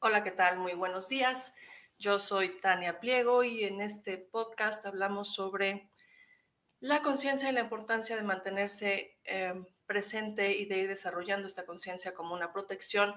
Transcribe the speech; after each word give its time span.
Hola, 0.00 0.22
¿qué 0.22 0.30
tal? 0.30 0.60
Muy 0.60 0.74
buenos 0.74 1.08
días. 1.08 1.52
Yo 1.98 2.20
soy 2.20 2.60
Tania 2.60 3.00
Pliego 3.00 3.42
y 3.42 3.64
en 3.64 3.80
este 3.80 4.16
podcast 4.16 4.86
hablamos 4.86 5.34
sobre 5.34 5.90
la 6.78 7.02
conciencia 7.02 7.50
y 7.50 7.52
la 7.52 7.62
importancia 7.62 8.14
de 8.14 8.22
mantenerse 8.22 9.18
eh, 9.24 9.60
presente 9.86 10.56
y 10.56 10.66
de 10.66 10.78
ir 10.78 10.88
desarrollando 10.88 11.48
esta 11.48 11.66
conciencia 11.66 12.14
como 12.14 12.32
una 12.32 12.52
protección 12.52 13.12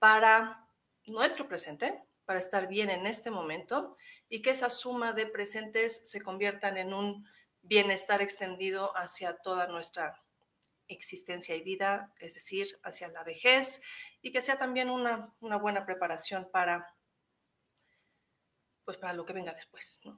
para 0.00 0.68
nuestro 1.06 1.46
presente, 1.46 2.02
para 2.24 2.40
estar 2.40 2.66
bien 2.66 2.90
en 2.90 3.06
este 3.06 3.30
momento 3.30 3.96
y 4.28 4.42
que 4.42 4.50
esa 4.50 4.70
suma 4.70 5.12
de 5.12 5.26
presentes 5.26 6.10
se 6.10 6.20
conviertan 6.20 6.78
en 6.78 6.94
un 6.94 7.24
bienestar 7.62 8.22
extendido 8.22 8.90
hacia 8.96 9.36
toda 9.36 9.68
nuestra 9.68 10.23
existencia 10.88 11.56
y 11.56 11.62
vida, 11.62 12.12
es 12.18 12.34
decir, 12.34 12.78
hacia 12.82 13.08
la 13.08 13.24
vejez 13.24 13.82
y 14.22 14.32
que 14.32 14.42
sea 14.42 14.58
también 14.58 14.90
una, 14.90 15.34
buena 15.40 15.84
preparación 15.84 16.48
para, 16.50 16.94
pues 18.84 18.96
para 18.98 19.12
lo 19.12 19.24
que 19.24 19.32
venga 19.32 19.54
después. 19.54 20.00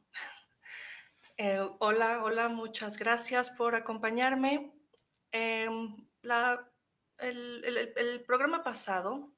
Eh, 1.39 1.61
hola, 1.81 2.25
hola, 2.25 2.49
muchas 2.49 2.97
gracias 2.97 3.51
por 3.51 3.75
acompañarme. 3.75 4.73
Em, 5.31 5.95
el, 7.19 8.25
programa 8.27 8.63
pasado 8.65 9.35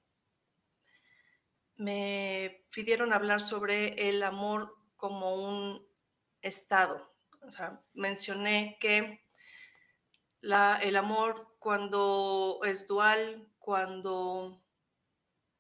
me 1.75 2.65
pidieron 2.71 3.13
hablar 3.13 3.41
sobre 3.41 4.09
el 4.09 4.23
amor 4.23 4.77
como 4.97 5.35
un 5.35 5.85
estado. 6.41 7.13
O 7.41 7.51
sea, 7.51 7.83
mencioné 7.95 8.79
que 8.81 9.28
el 10.43 10.97
amor 10.97 11.57
cuando 11.59 12.61
es 12.65 12.87
dual, 12.87 13.49
cuando 13.59 14.63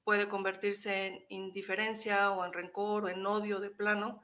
puede 0.04 0.28
convertirse 0.28 1.06
en 1.06 1.26
indiferencia 1.28 2.30
o 2.30 2.44
en 2.44 2.52
rencor 2.52 3.04
o 3.04 3.08
en 3.08 3.26
odio 3.26 3.60
de 3.60 3.70
plano, 3.70 4.22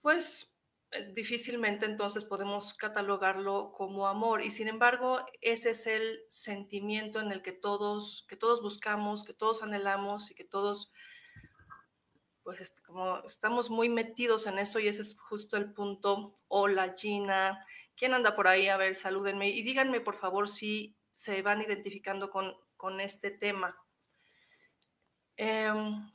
pues 0.00 0.56
eh, 0.92 1.12
difícilmente 1.14 1.86
entonces 1.86 2.24
podemos 2.24 2.74
catalogarlo 2.74 3.72
como 3.72 4.08
amor. 4.08 4.42
Y 4.42 4.50
sin 4.50 4.66
embargo 4.66 5.24
ese 5.40 5.70
es 5.70 5.86
el 5.86 6.20
sentimiento 6.28 7.20
en 7.20 7.30
el 7.30 7.42
que 7.42 7.52
todos 7.52 8.26
que 8.28 8.36
todos 8.36 8.62
buscamos 8.62 9.24
que 9.24 9.34
todos 9.34 9.62
anhelamos 9.62 10.30
y 10.30 10.34
que 10.34 10.44
todos 10.44 10.90
pues 12.42 12.74
como 12.84 13.18
estamos 13.26 13.70
muy 13.70 13.88
metidos 13.88 14.46
en 14.46 14.58
eso 14.58 14.80
y 14.80 14.88
ese 14.88 15.02
es 15.02 15.16
justo 15.20 15.56
el 15.56 15.72
punto 15.72 16.40
hola 16.48 16.94
Gina 16.98 17.64
quién 18.00 18.14
anda 18.14 18.34
por 18.34 18.48
ahí 18.48 18.66
a 18.68 18.78
ver 18.78 18.96
salúdenme 18.96 19.50
y 19.50 19.60
díganme 19.60 20.00
por 20.00 20.16
favor 20.16 20.48
si 20.48 20.96
se 21.12 21.42
van 21.42 21.60
identificando 21.60 22.30
con, 22.30 22.56
con 22.78 22.98
este 22.98 23.30
tema. 23.30 23.76
Em, 25.36 26.10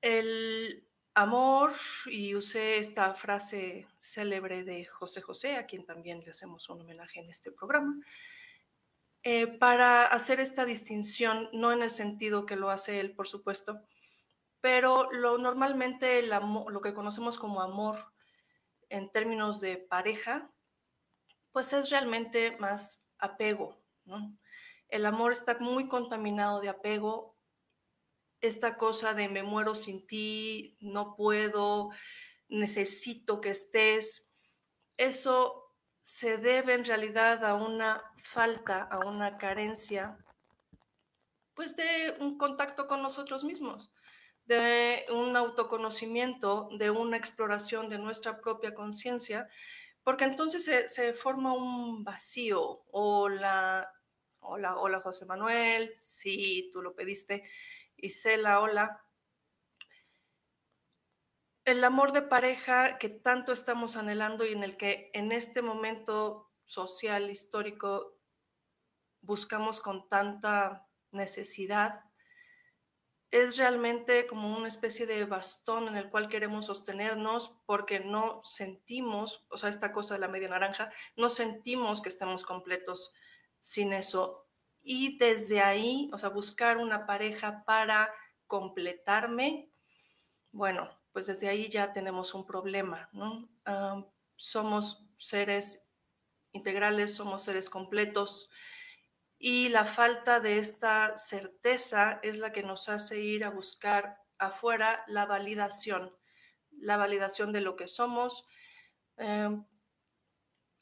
el 0.00 0.86
amor, 1.14 1.72
y 2.06 2.36
usé 2.36 2.78
esta 2.78 3.12
frase 3.14 3.88
célebre 3.98 4.62
de 4.62 4.84
José 4.84 5.20
José, 5.20 5.56
a 5.56 5.66
quien 5.66 5.84
también 5.84 6.20
le 6.20 6.30
hacemos 6.30 6.68
un 6.68 6.82
homenaje 6.82 7.18
en 7.18 7.28
este 7.28 7.50
programa, 7.50 8.00
eh, 9.24 9.48
para 9.48 10.06
hacer 10.06 10.38
esta 10.38 10.64
distinción, 10.64 11.48
no 11.52 11.72
en 11.72 11.82
el 11.82 11.90
sentido 11.90 12.46
que 12.46 12.54
lo 12.54 12.70
hace 12.70 13.00
él, 13.00 13.16
por 13.16 13.26
supuesto, 13.26 13.80
pero 14.60 15.10
lo 15.10 15.38
normalmente 15.38 16.20
el 16.20 16.30
lo 16.30 16.80
que 16.80 16.94
conocemos 16.94 17.36
como 17.36 17.62
amor 17.62 18.13
en 18.94 19.10
términos 19.10 19.60
de 19.60 19.76
pareja, 19.76 20.50
pues 21.50 21.72
es 21.72 21.90
realmente 21.90 22.56
más 22.58 23.04
apego, 23.18 23.82
El 24.88 25.06
amor 25.06 25.32
está 25.32 25.58
muy 25.58 25.88
contaminado 25.88 26.60
de 26.60 26.68
apego. 26.68 27.36
Esta 28.40 28.76
cosa 28.76 29.14
de 29.14 29.28
me 29.28 29.42
muero 29.42 29.74
sin 29.74 30.06
ti, 30.06 30.76
no 30.80 31.16
puedo, 31.16 31.90
necesito 32.48 33.40
que 33.40 33.50
estés, 33.50 34.30
eso 34.96 35.72
se 36.02 36.36
debe 36.36 36.74
en 36.74 36.84
realidad 36.84 37.44
a 37.44 37.54
una 37.54 38.02
falta, 38.22 38.82
a 38.82 38.98
una 39.06 39.38
carencia, 39.38 40.18
pues 41.54 41.74
de 41.74 42.16
un 42.20 42.38
contacto 42.38 42.86
con 42.86 43.02
nosotros 43.02 43.42
mismos, 43.42 43.90
de 44.46 45.06
un 45.10 45.36
autoconocimiento, 45.36 46.68
de 46.78 46.90
una 46.90 47.16
exploración 47.16 47.88
de 47.88 47.98
nuestra 47.98 48.40
propia 48.40 48.74
conciencia, 48.74 49.48
porque 50.02 50.24
entonces 50.24 50.92
se, 50.92 51.12
forma 51.14 51.52
un 51.54 52.04
vacío. 52.04 52.84
Hola, 52.90 53.90
hola, 54.40 54.76
hola 54.76 55.00
José 55.00 55.24
Manuel, 55.24 55.90
sí, 55.94 56.70
tú 56.72 56.82
lo 56.82 56.94
pediste 56.94 57.44
la 58.38 58.60
hola. 58.60 59.00
El 61.64 61.82
amor 61.82 62.12
de 62.12 62.22
pareja 62.22 62.98
que 62.98 63.08
tanto 63.08 63.52
estamos 63.52 63.96
anhelando 63.96 64.44
y 64.44 64.52
en 64.52 64.62
el 64.62 64.76
que 64.76 65.10
en 65.14 65.32
este 65.32 65.62
momento 65.62 66.50
social, 66.66 67.30
histórico, 67.30 68.18
buscamos 69.22 69.80
con 69.80 70.06
tanta 70.08 70.86
necesidad, 71.10 72.00
es 73.34 73.56
realmente 73.56 74.28
como 74.28 74.56
una 74.56 74.68
especie 74.68 75.06
de 75.06 75.24
bastón 75.24 75.88
en 75.88 75.96
el 75.96 76.08
cual 76.08 76.28
queremos 76.28 76.66
sostenernos 76.66 77.60
porque 77.66 77.98
no 77.98 78.40
sentimos, 78.44 79.44
o 79.50 79.58
sea, 79.58 79.70
esta 79.70 79.90
cosa 79.92 80.14
de 80.14 80.20
la 80.20 80.28
media 80.28 80.48
naranja, 80.48 80.92
no 81.16 81.28
sentimos 81.28 82.00
que 82.00 82.10
estemos 82.10 82.44
completos 82.44 83.12
sin 83.58 83.92
eso 83.92 84.46
y 84.84 85.18
desde 85.18 85.60
ahí, 85.60 86.08
o 86.12 86.18
sea, 86.20 86.28
buscar 86.28 86.76
una 86.76 87.06
pareja 87.06 87.64
para 87.66 88.08
completarme, 88.46 89.68
bueno, 90.52 90.88
pues 91.10 91.26
desde 91.26 91.48
ahí 91.48 91.68
ya 91.68 91.92
tenemos 91.92 92.34
un 92.34 92.46
problema, 92.46 93.08
¿no? 93.12 93.48
somos 94.36 95.08
seres 95.18 95.88
integrales, 96.52 97.16
somos 97.16 97.42
seres 97.42 97.68
completos 97.68 98.48
y 99.38 99.68
la 99.68 99.84
falta 99.84 100.40
de 100.40 100.58
esta 100.58 101.16
certeza 101.18 102.20
es 102.22 102.38
la 102.38 102.52
que 102.52 102.62
nos 102.62 102.88
hace 102.88 103.20
ir 103.20 103.44
a 103.44 103.50
buscar 103.50 104.18
afuera 104.38 105.04
la 105.06 105.26
validación, 105.26 106.16
la 106.70 106.96
validación 106.96 107.52
de 107.52 107.60
lo 107.60 107.76
que 107.76 107.88
somos, 107.88 108.46
em, 109.16 109.64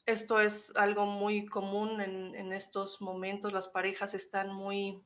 esto 0.05 0.41
es 0.41 0.75
algo 0.75 1.05
muy 1.05 1.45
común 1.45 2.01
en, 2.01 2.51
estos 2.51 3.01
momentos. 3.01 3.53
Las 3.53 3.69
parejas 3.69 4.13
están 4.13 4.53
muy, 4.53 5.01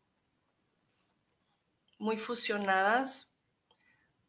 muy 1.99 2.17
fusionadas. 2.17 3.31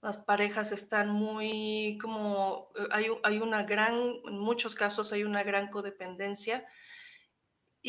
Las 0.03 0.19
parejas 0.19 0.71
están 0.73 1.11
muy 1.11 1.99
como, 2.01 2.71
eh, 2.77 2.87
hay, 2.93 3.07
hay 3.25 3.39
una 3.39 3.65
gran, 3.65 3.95
en 4.27 4.39
muchos 4.39 4.75
casos 4.75 5.13
hay 5.13 5.25
una 5.25 5.43
gran 5.43 5.71
codependencia 5.71 6.67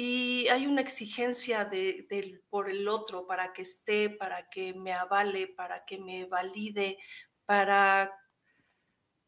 y 0.02 0.48
hay 0.48 0.66
una 0.66 0.80
exigencia 0.80 1.66
de, 1.66 2.42
por 2.50 2.70
el 2.70 2.88
otro 2.88 3.28
para 3.28 3.52
que 3.52 3.64
esté, 3.64 4.10
para 4.10 4.50
que 4.50 4.74
me 4.74 4.94
avale, 4.94 5.50
para 5.50 5.84
que 5.84 5.98
me 5.98 6.24
valide, 6.24 6.98
para, 7.46 8.18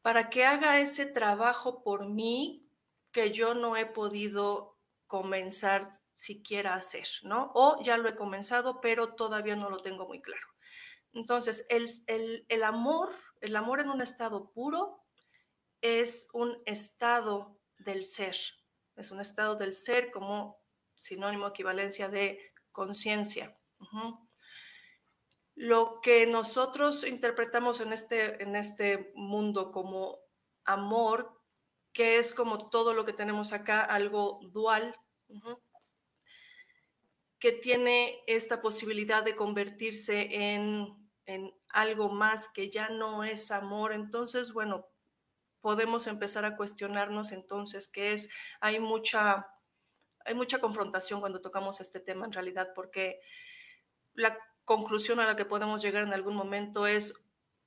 para 0.02 0.30
que 0.30 0.46
haga 0.46 0.80
ese 0.80 1.08
trabajo 1.08 1.84
por 1.84 2.08
mí 2.08 2.70
que 3.12 3.34
yo 3.34 3.54
no 3.54 3.76
he 3.76 3.86
podido 3.86 4.80
comenzar 5.08 5.90
siquiera 6.16 6.76
a 6.76 6.78
hacer, 6.78 7.06
¿no? 7.24 7.52
O 7.54 7.84
ya 7.84 7.98
lo 7.98 8.08
he 8.08 8.16
comenzado, 8.16 8.80
pero 8.80 9.16
todavía 9.16 9.58
no 9.58 9.70
lo 9.70 9.80
tengo 9.80 10.08
muy 10.08 10.22
claro. 10.22 10.48
Entonces, 11.12 11.66
el, 11.68 11.90
el, 12.08 12.46
el 12.48 12.64
amor, 12.64 13.10
el 13.42 13.58
amor 13.58 13.82
en 13.82 13.90
un 13.90 14.02
estado 14.02 14.54
puro 14.54 15.04
es 15.82 16.30
un 16.32 16.62
estado 16.66 17.60
del 17.78 18.06
ser, 18.06 18.38
es 18.96 19.12
un 19.12 19.20
estado 19.20 19.58
del 19.58 19.74
ser 19.74 20.12
como 20.12 20.61
sinónimo 21.02 21.48
equivalencia 21.48 22.08
de 22.08 22.54
conciencia. 22.72 23.58
Lo 25.56 26.00
que 26.02 26.26
nosotros 26.28 27.06
interpretamos 27.06 27.82
en 27.82 27.92
este, 27.92 28.42
en 28.42 28.56
este 28.56 29.12
mundo 29.16 29.72
como 29.72 30.20
amor, 30.64 31.42
que 31.92 32.18
es 32.18 32.34
como 32.34 32.70
todo 32.70 32.94
lo 32.94 33.04
que 33.04 33.14
tenemos 33.14 33.52
acá, 33.52 33.82
algo 33.82 34.40
dual, 34.52 34.96
que 37.40 37.52
tiene 37.52 38.20
esta 38.28 38.62
posibilidad 38.62 39.24
de 39.24 39.36
convertirse 39.36 40.54
en, 40.54 40.88
en 41.26 41.52
algo 41.70 42.10
más 42.10 42.48
que 42.54 42.70
ya 42.70 42.90
no 42.90 43.24
es 43.24 43.52
amor, 43.52 43.92
entonces, 43.92 44.54
bueno, 44.54 44.86
podemos 45.62 46.08
empezar 46.08 46.46
a 46.46 46.56
cuestionarnos 46.58 47.32
entonces 47.32 47.90
qué 47.92 48.14
es, 48.14 48.30
hay 48.60 48.80
mucha 48.80 49.48
hay 50.26 50.36
mucha 50.36 50.60
confrontación 50.60 51.20
cuando 51.20 51.42
tocamos 51.42 51.82
este 51.82 52.00
tema 52.00 52.26
en 52.26 52.34
realidad, 52.34 52.70
porque 52.76 53.20
la 54.14 54.38
conclusión 54.66 55.20
a 55.20 55.26
la 55.26 55.36
que 55.36 55.46
podemos 55.46 55.82
llegar 55.82 56.04
en 56.04 56.14
algún 56.14 56.36
momento 56.36 56.88
es, 56.88 57.16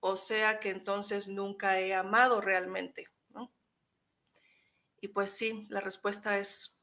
o 0.01 0.17
sea 0.17 0.61
que 0.61 0.71
entonces 0.71 1.29
nunca 1.29 1.81
he 1.81 1.95
amado 1.95 2.41
realmente. 2.41 3.09
Y 5.01 5.09
pues 5.09 5.33
sí, 5.33 5.67
la 5.69 5.81
respuesta 5.81 6.39
es, 6.39 6.79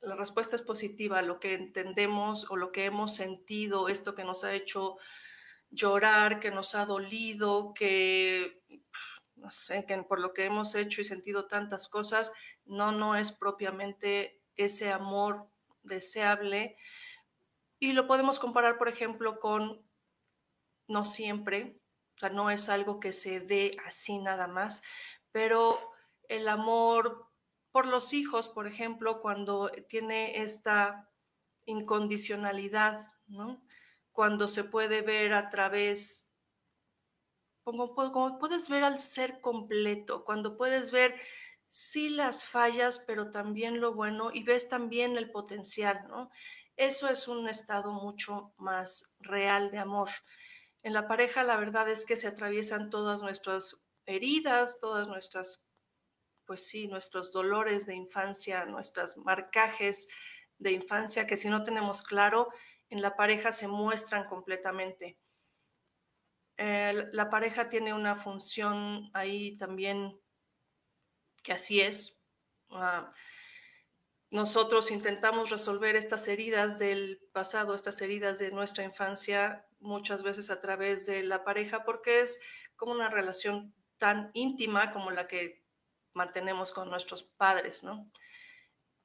la 0.00 0.16
respuesta 0.16 0.56
es 0.56 0.62
positiva, 0.62 1.22
lo 1.22 1.38
que 1.38 1.54
entendemos 1.54 2.50
o 2.50 2.56
lo 2.56 2.72
que 2.72 2.84
hemos 2.84 3.14
sentido, 3.14 3.88
esto 3.88 4.16
que 4.16 4.24
nos 4.24 4.42
ha 4.42 4.52
hecho 4.52 4.96
llorar, 5.70 6.40
que 6.40 6.50
nos 6.50 6.74
ha 6.74 6.84
dolido, 6.84 7.74
que 7.74 8.60
no 9.36 9.52
sé, 9.52 9.84
que 9.86 9.96
por 10.02 10.20
lo 10.20 10.32
que 10.32 10.46
hemos 10.46 10.74
hecho 10.74 11.00
y 11.00 11.04
sentido 11.04 11.46
tantas 11.46 11.86
cosas, 11.86 12.32
no, 12.64 12.90
no 12.90 13.14
es 13.14 13.30
propiamente 13.30 14.42
ese 14.56 14.92
amor 14.92 15.48
deseable. 15.82 16.76
Y 17.78 17.92
lo 17.92 18.06
podemos 18.06 18.38
comparar, 18.38 18.78
por 18.78 18.88
ejemplo, 18.88 19.38
con 19.38 19.86
no 20.88 21.04
siempre, 21.04 21.80
o 22.16 22.18
sea, 22.18 22.30
no 22.30 22.50
es 22.50 22.68
algo 22.68 23.00
que 23.00 23.12
se 23.12 23.40
dé 23.40 23.76
así 23.84 24.18
nada 24.18 24.46
más, 24.46 24.82
pero 25.32 25.78
el 26.28 26.48
amor 26.48 27.26
por 27.72 27.86
los 27.86 28.12
hijos, 28.14 28.48
por 28.48 28.66
ejemplo, 28.66 29.20
cuando 29.20 29.70
tiene 29.88 30.40
esta 30.40 31.10
incondicionalidad, 31.66 33.12
¿no? 33.26 33.62
Cuando 34.12 34.48
se 34.48 34.64
puede 34.64 35.02
ver 35.02 35.34
a 35.34 35.50
través, 35.50 36.30
como, 37.64 37.94
como 37.94 38.38
puedes 38.38 38.70
ver 38.70 38.84
al 38.84 39.00
ser 39.00 39.42
completo, 39.42 40.24
cuando 40.24 40.56
puedes 40.56 40.90
ver 40.90 41.20
sí 41.76 42.08
las 42.08 42.46
fallas, 42.46 43.04
pero 43.06 43.32
también 43.32 43.82
lo 43.82 43.92
bueno 43.92 44.30
y 44.32 44.44
ves 44.44 44.66
también 44.66 45.18
el 45.18 45.30
potencial, 45.30 46.08
¿no? 46.08 46.30
Eso 46.74 47.10
es 47.10 47.28
un 47.28 47.50
estado 47.50 47.92
mucho 47.92 48.54
más 48.56 49.12
real 49.20 49.70
de 49.70 49.76
amor. 49.76 50.08
En 50.82 50.94
la 50.94 51.06
pareja 51.06 51.42
la 51.42 51.58
verdad 51.58 51.86
es 51.90 52.06
que 52.06 52.16
se 52.16 52.28
atraviesan 52.28 52.88
todas 52.88 53.20
nuestras 53.20 53.84
heridas, 54.06 54.80
todas 54.80 55.06
nuestras, 55.06 55.66
pues 56.46 56.66
sí, 56.66 56.88
nuestros 56.88 57.30
dolores 57.30 57.84
de 57.84 57.94
infancia, 57.94 58.64
nuestros 58.64 59.18
marcajes 59.18 60.08
de 60.56 60.72
infancia 60.72 61.26
que 61.26 61.36
si 61.36 61.50
no 61.50 61.62
tenemos 61.62 62.00
claro, 62.00 62.48
en 62.88 63.02
la 63.02 63.16
pareja 63.16 63.52
se 63.52 63.68
muestran 63.68 64.26
completamente. 64.28 65.18
la 66.56 67.28
pareja 67.28 67.68
tiene 67.68 67.92
una 67.92 68.16
función 68.16 69.10
ahí 69.12 69.58
también 69.58 70.18
que 71.46 71.52
así 71.52 71.80
es. 71.80 72.20
Ah, 72.70 73.12
nosotros 74.30 74.90
intentamos 74.90 75.48
resolver 75.48 75.94
estas 75.94 76.26
heridas 76.26 76.80
del 76.80 77.20
pasado, 77.32 77.76
estas 77.76 78.02
heridas 78.02 78.40
de 78.40 78.50
nuestra 78.50 78.82
infancia, 78.82 79.64
muchas 79.78 80.24
veces 80.24 80.50
a 80.50 80.60
través 80.60 81.06
de 81.06 81.22
la 81.22 81.44
pareja, 81.44 81.84
porque 81.84 82.20
es 82.22 82.40
como 82.74 82.90
una 82.90 83.08
relación 83.08 83.72
tan 83.96 84.32
íntima 84.34 84.90
como 84.90 85.12
la 85.12 85.28
que 85.28 85.62
mantenemos 86.14 86.72
con 86.72 86.90
nuestros 86.90 87.22
padres, 87.22 87.84
¿no? 87.84 88.10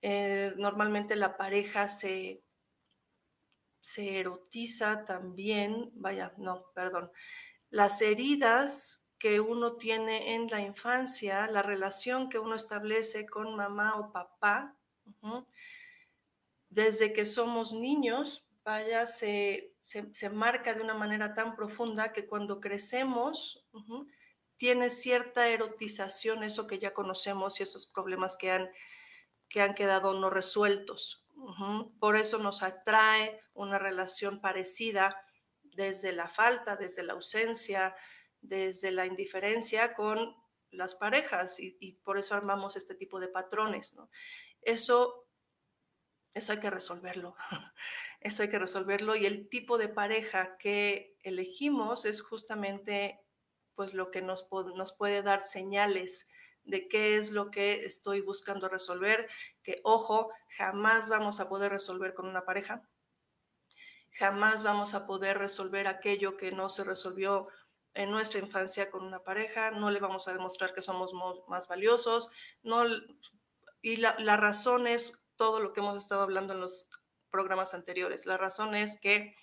Eh, 0.01 0.55
normalmente 0.57 1.15
la 1.15 1.37
pareja 1.37 1.87
se, 1.89 2.43
se 3.81 4.17
erotiza 4.17 5.05
también, 5.05 5.91
vaya, 5.93 6.33
no, 6.37 6.71
perdón, 6.73 7.11
las 7.69 8.01
heridas 8.01 9.00
que 9.21 9.39
uno 9.39 9.73
tiene 9.73 10.33
en 10.33 10.47
la 10.47 10.61
infancia, 10.61 11.45
la 11.45 11.61
relación 11.61 12.27
que 12.27 12.39
uno 12.39 12.55
establece 12.55 13.27
con 13.27 13.55
mamá 13.55 13.99
o 13.99 14.11
papá, 14.11 14.75
desde 16.69 17.13
que 17.13 17.27
somos 17.27 17.71
niños, 17.71 18.47
vaya, 18.63 19.05
se, 19.05 19.75
marca 20.33 20.73
de 20.73 20.81
una 20.81 20.95
manera 20.95 21.35
tan 21.35 21.55
profunda 21.55 22.13
que 22.13 22.25
cuando 22.25 22.59
crecemos, 22.59 23.63
tiene 24.57 24.89
cierta 24.89 25.49
erotización, 25.49 26.43
eso 26.43 26.65
que 26.65 26.79
ya 26.79 26.91
conocemos 26.91 27.59
y 27.59 27.63
esos 27.63 27.85
problemas 27.85 28.35
que 28.35 28.49
han, 28.49 28.71
que 29.49 29.61
han 29.61 29.75
quedado 29.75 30.19
no 30.19 30.31
resueltos. 30.31 31.23
Por 31.99 32.15
eso 32.15 32.39
nos 32.39 32.63
atrae 32.63 33.39
una 33.53 33.77
relación 33.77 34.41
parecida 34.41 35.15
desde 35.61 36.11
la 36.11 36.27
falta, 36.27 36.75
desde 36.75 37.03
la 37.03 37.13
ausencia, 37.13 37.95
desde 38.41 38.91
la 38.91 39.05
indiferencia 39.05 39.93
con 39.93 40.35
las 40.71 40.95
parejas 40.95 41.57
y, 41.59 41.93
por 42.03 42.17
eso 42.17 42.35
armamos 42.35 42.75
este 42.75 42.95
tipo 42.95 43.19
de 43.19 43.27
patrones. 43.27 43.97
Eso, 44.61 45.27
eso 46.33 46.51
hay 46.51 46.59
que 46.59 46.69
resolverlo. 46.69 47.35
Eso 48.21 48.43
hay 48.43 48.49
que 48.51 48.59
resolverlo 48.59 49.15
y 49.15 49.25
el 49.25 49.49
tipo 49.49 49.79
de 49.79 49.87
pareja 49.87 50.55
que 50.57 51.17
elegimos 51.23 52.05
es 52.05 52.21
justamente 52.21 53.19
pues 53.73 53.95
lo 53.95 54.11
que 54.11 54.21
nos, 54.21 54.47
nos 54.75 54.95
puede 54.95 55.23
dar 55.23 55.41
señales 55.41 56.29
de 56.63 56.87
qué 56.87 57.17
es 57.17 57.31
lo 57.31 57.49
que 57.49 57.83
estoy 57.83 58.21
buscando 58.21 58.69
resolver, 58.69 59.27
que 59.63 59.81
ojo, 59.83 60.29
jamás 60.55 61.09
vamos 61.09 61.39
a 61.39 61.49
poder 61.49 61.71
resolver 61.71 62.13
con 62.13 62.27
una 62.27 62.45
pareja, 62.45 62.87
jamás 64.11 64.61
vamos 64.61 64.93
a 64.93 65.07
poder 65.07 65.37
resolver 65.37 65.87
aquello 65.87 66.37
que 66.37 66.51
no 66.51 66.69
se 66.69 66.83
resolvió 66.83 67.47
en 67.93 68.11
nuestra 68.11 68.39
infancia 68.39 68.89
con 68.89 69.03
una 69.03 69.23
pareja, 69.23 69.71
no 69.71 69.91
le 69.91 69.99
vamos 69.99 70.27
a 70.27 70.33
demostrar 70.33 70.73
que 70.73 70.81
somos 70.81 71.13
más 71.47 71.67
valiosos, 71.67 72.31
no, 72.63 72.83
y 73.81 73.97
la, 73.97 74.15
la 74.19 74.37
razón 74.37 74.87
es 74.87 75.13
todo 75.35 75.59
lo 75.59 75.73
que 75.73 75.79
hemos 75.79 75.97
estado 75.97 76.21
hablando 76.21 76.53
en 76.53 76.61
los 76.61 76.89
programas 77.31 77.73
anteriores. 77.73 78.25
La 78.25 78.37
razón 78.37 78.75
es 78.75 78.99
que 78.99 79.35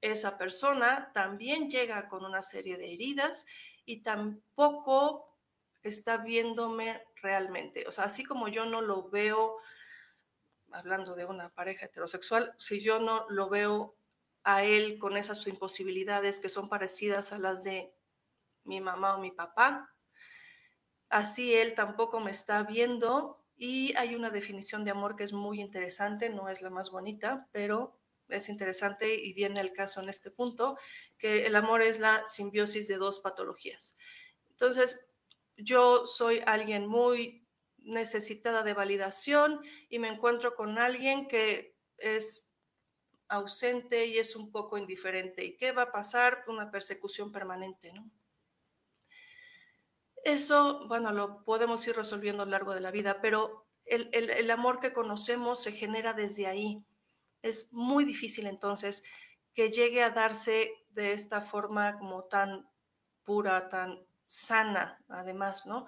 esa 0.00 0.38
persona 0.38 1.10
también 1.12 1.70
llega 1.70 2.08
con 2.08 2.24
una 2.24 2.42
serie 2.42 2.76
de 2.76 2.92
heridas 2.92 3.46
y 3.84 4.02
tampoco 4.02 5.36
está 5.82 6.18
viéndome 6.18 7.02
realmente. 7.22 7.86
O 7.86 7.92
sea, 7.92 8.04
así 8.04 8.24
como 8.24 8.48
yo 8.48 8.64
no 8.66 8.80
lo 8.80 9.08
veo, 9.08 9.58
hablando 10.72 11.14
de 11.14 11.24
una 11.24 11.48
pareja 11.50 11.86
heterosexual, 11.86 12.54
si 12.58 12.82
yo 12.82 12.98
no 12.98 13.26
lo 13.28 13.48
veo 13.48 13.94
a 14.46 14.62
él 14.62 15.00
con 15.00 15.16
esas 15.16 15.44
imposibilidades 15.48 16.38
que 16.38 16.48
son 16.48 16.68
parecidas 16.68 17.32
a 17.32 17.38
las 17.38 17.64
de 17.64 17.92
mi 18.62 18.80
mamá 18.80 19.16
o 19.16 19.20
mi 19.20 19.32
papá. 19.32 19.92
Así 21.08 21.52
él 21.52 21.74
tampoco 21.74 22.20
me 22.20 22.30
está 22.30 22.62
viendo 22.62 23.44
y 23.56 23.92
hay 23.96 24.14
una 24.14 24.30
definición 24.30 24.84
de 24.84 24.92
amor 24.92 25.16
que 25.16 25.24
es 25.24 25.32
muy 25.32 25.60
interesante, 25.60 26.30
no 26.30 26.48
es 26.48 26.62
la 26.62 26.70
más 26.70 26.92
bonita, 26.92 27.48
pero 27.50 27.98
es 28.28 28.48
interesante 28.48 29.12
y 29.16 29.32
viene 29.32 29.60
el 29.60 29.72
caso 29.72 30.00
en 30.00 30.10
este 30.10 30.30
punto, 30.30 30.78
que 31.18 31.46
el 31.46 31.56
amor 31.56 31.82
es 31.82 31.98
la 31.98 32.22
simbiosis 32.28 32.86
de 32.86 32.98
dos 32.98 33.18
patologías. 33.18 33.96
Entonces, 34.50 35.04
yo 35.56 36.06
soy 36.06 36.40
alguien 36.46 36.86
muy 36.86 37.44
necesitada 37.78 38.62
de 38.62 38.74
validación 38.74 39.60
y 39.88 39.98
me 39.98 40.08
encuentro 40.08 40.54
con 40.54 40.78
alguien 40.78 41.26
que 41.26 41.76
es 41.98 42.45
ausente 43.28 44.06
y 44.06 44.18
es 44.18 44.36
un 44.36 44.50
poco 44.50 44.78
indiferente. 44.78 45.44
¿Y 45.44 45.56
qué 45.56 45.72
va 45.72 45.82
a 45.82 45.92
pasar? 45.92 46.44
Una 46.48 46.70
persecución 46.70 47.32
permanente, 47.32 47.92
¿no? 47.92 48.10
Eso, 50.24 50.86
bueno, 50.88 51.12
lo 51.12 51.44
podemos 51.44 51.86
ir 51.86 51.94
resolviendo 51.94 52.42
a 52.42 52.46
lo 52.46 52.52
largo 52.52 52.74
de 52.74 52.80
la 52.80 52.90
vida, 52.90 53.20
pero 53.20 53.66
el, 53.84 54.08
el 54.12 54.50
amor 54.50 54.80
que 54.80 54.92
conocemos 54.92 55.62
se 55.62 55.72
genera 55.72 56.14
desde 56.14 56.46
ahí. 56.48 56.84
Es 57.42 57.72
muy 57.72 58.04
difícil 58.04 58.46
entonces 58.46 59.04
que 59.54 59.70
llegue 59.70 60.02
a 60.02 60.10
darse 60.10 60.72
de 60.90 61.12
esta 61.12 61.42
forma 61.42 61.98
como 61.98 62.24
tan 62.24 62.68
pura, 63.22 63.68
tan 63.68 64.04
sana, 64.26 65.02
además, 65.08 65.66
¿no? 65.66 65.86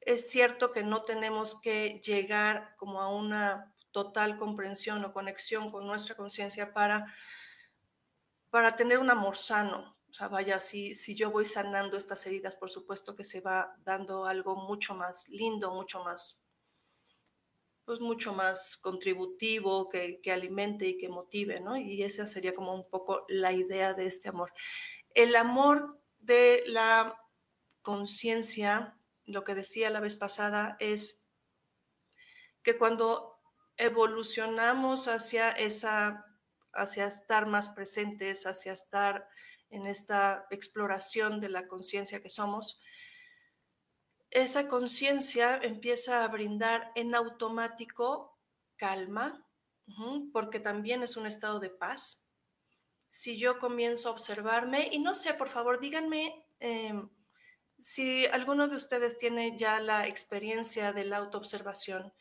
Es 0.00 0.30
cierto 0.30 0.72
que 0.72 0.82
no 0.82 1.04
tenemos 1.04 1.60
que 1.60 2.00
llegar 2.04 2.74
como 2.76 3.02
a 3.02 3.14
una 3.14 3.74
total 3.98 4.36
comprensión 4.36 5.04
o 5.04 5.12
conexión 5.12 5.72
con 5.72 5.84
nuestra 5.84 6.14
conciencia 6.14 6.72
para, 6.72 7.12
para 8.48 8.76
tener 8.76 8.98
un 9.00 9.10
amor 9.10 9.36
sano. 9.36 9.96
O 10.08 10.14
sea, 10.14 10.28
vaya, 10.28 10.60
si, 10.60 10.94
si 10.94 11.16
yo 11.16 11.32
voy 11.32 11.46
sanando 11.46 11.96
estas 11.96 12.24
heridas, 12.26 12.54
por 12.54 12.70
supuesto 12.70 13.16
que 13.16 13.24
se 13.24 13.40
va 13.40 13.74
dando 13.84 14.24
algo 14.24 14.54
mucho 14.54 14.94
más 14.94 15.28
lindo, 15.28 15.74
mucho 15.74 16.04
más, 16.04 16.40
pues 17.84 17.98
mucho 17.98 18.32
más 18.32 18.76
contributivo, 18.76 19.88
que, 19.88 20.20
que 20.22 20.30
alimente 20.30 20.86
y 20.86 20.96
que 20.96 21.08
motive, 21.08 21.58
¿no? 21.58 21.76
Y 21.76 22.04
esa 22.04 22.28
sería 22.28 22.54
como 22.54 22.72
un 22.72 22.88
poco 22.88 23.24
la 23.28 23.52
idea 23.52 23.94
de 23.94 24.06
este 24.06 24.28
amor. 24.28 24.52
El 25.12 25.34
amor 25.34 26.00
de 26.18 26.62
la 26.66 27.20
conciencia, 27.82 28.96
lo 29.24 29.42
que 29.42 29.56
decía 29.56 29.90
la 29.90 30.00
vez 30.00 30.14
pasada, 30.14 30.76
es 30.78 31.26
que 32.62 32.78
cuando 32.78 33.37
evolucionamos 33.78 35.08
hacia 35.08 35.50
esa, 35.52 36.26
hacia 36.72 37.06
estar 37.06 37.46
más 37.46 37.70
presentes, 37.70 38.46
hacia 38.46 38.72
estar 38.72 39.28
en 39.70 39.86
esta 39.86 40.46
exploración 40.50 41.40
de 41.40 41.48
la 41.48 41.66
conciencia 41.66 42.20
que 42.20 42.30
somos, 42.30 42.80
esa 44.30 44.68
conciencia 44.68 45.58
empieza 45.62 46.22
a 46.22 46.28
brindar 46.28 46.92
en 46.94 47.14
automático 47.14 48.38
calma, 48.76 49.44
porque 50.32 50.60
también 50.60 51.02
es 51.02 51.16
un 51.16 51.26
estado 51.26 51.60
de 51.60 51.70
paz. 51.70 52.28
Si 53.06 53.38
yo 53.38 53.58
comienzo 53.58 54.08
a 54.08 54.12
observarme, 54.12 54.90
y 54.92 54.98
no 54.98 55.14
sé, 55.14 55.32
por 55.32 55.48
favor, 55.48 55.80
díganme 55.80 56.44
em, 56.60 57.08
si 57.80 58.26
alguno 58.26 58.68
de 58.68 58.76
ustedes 58.76 59.16
tiene 59.16 59.56
ya 59.56 59.80
la 59.80 60.06
experiencia 60.06 60.92
de 60.92 61.04
la 61.04 61.16
autoobservación, 61.16 62.12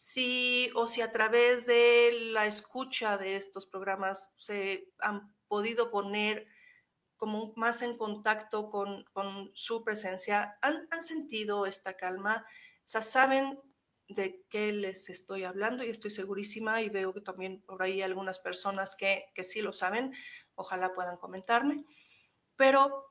si 0.00 0.70
o 0.74 0.86
si 0.86 1.02
a 1.02 1.12
través 1.12 1.66
de 1.66 2.30
la 2.32 2.46
escucha 2.46 3.18
de 3.18 3.36
estos 3.36 3.66
programas 3.66 4.32
se 4.38 4.88
han 4.98 5.36
podido 5.46 5.90
poner 5.90 6.46
como 7.18 7.52
más 7.56 7.82
en 7.82 7.98
contacto 7.98 8.70
con, 8.70 9.04
su 9.52 9.84
presencia, 9.84 10.56
¿Han, 10.62 11.02
sentido 11.02 11.66
esta 11.66 11.98
calma, 11.98 12.46
o 12.46 12.88
sea, 12.88 13.02
saben 13.02 13.60
de 14.08 14.42
qué 14.48 14.72
les 14.72 15.10
estoy 15.10 15.44
hablando 15.44 15.84
y 15.84 15.90
estoy 15.90 16.10
segurísima 16.10 16.80
y 16.80 16.88
veo 16.88 17.12
que 17.12 17.20
también 17.20 17.60
por 17.60 17.82
ahí 17.82 18.00
algunas 18.00 18.38
personas 18.38 18.96
que, 18.96 19.26
que 19.34 19.44
sí 19.44 19.60
lo 19.60 19.74
saben, 19.74 20.14
ojalá 20.54 20.94
puedan 20.94 21.18
comentarme, 21.18 21.84
pero 22.56 23.04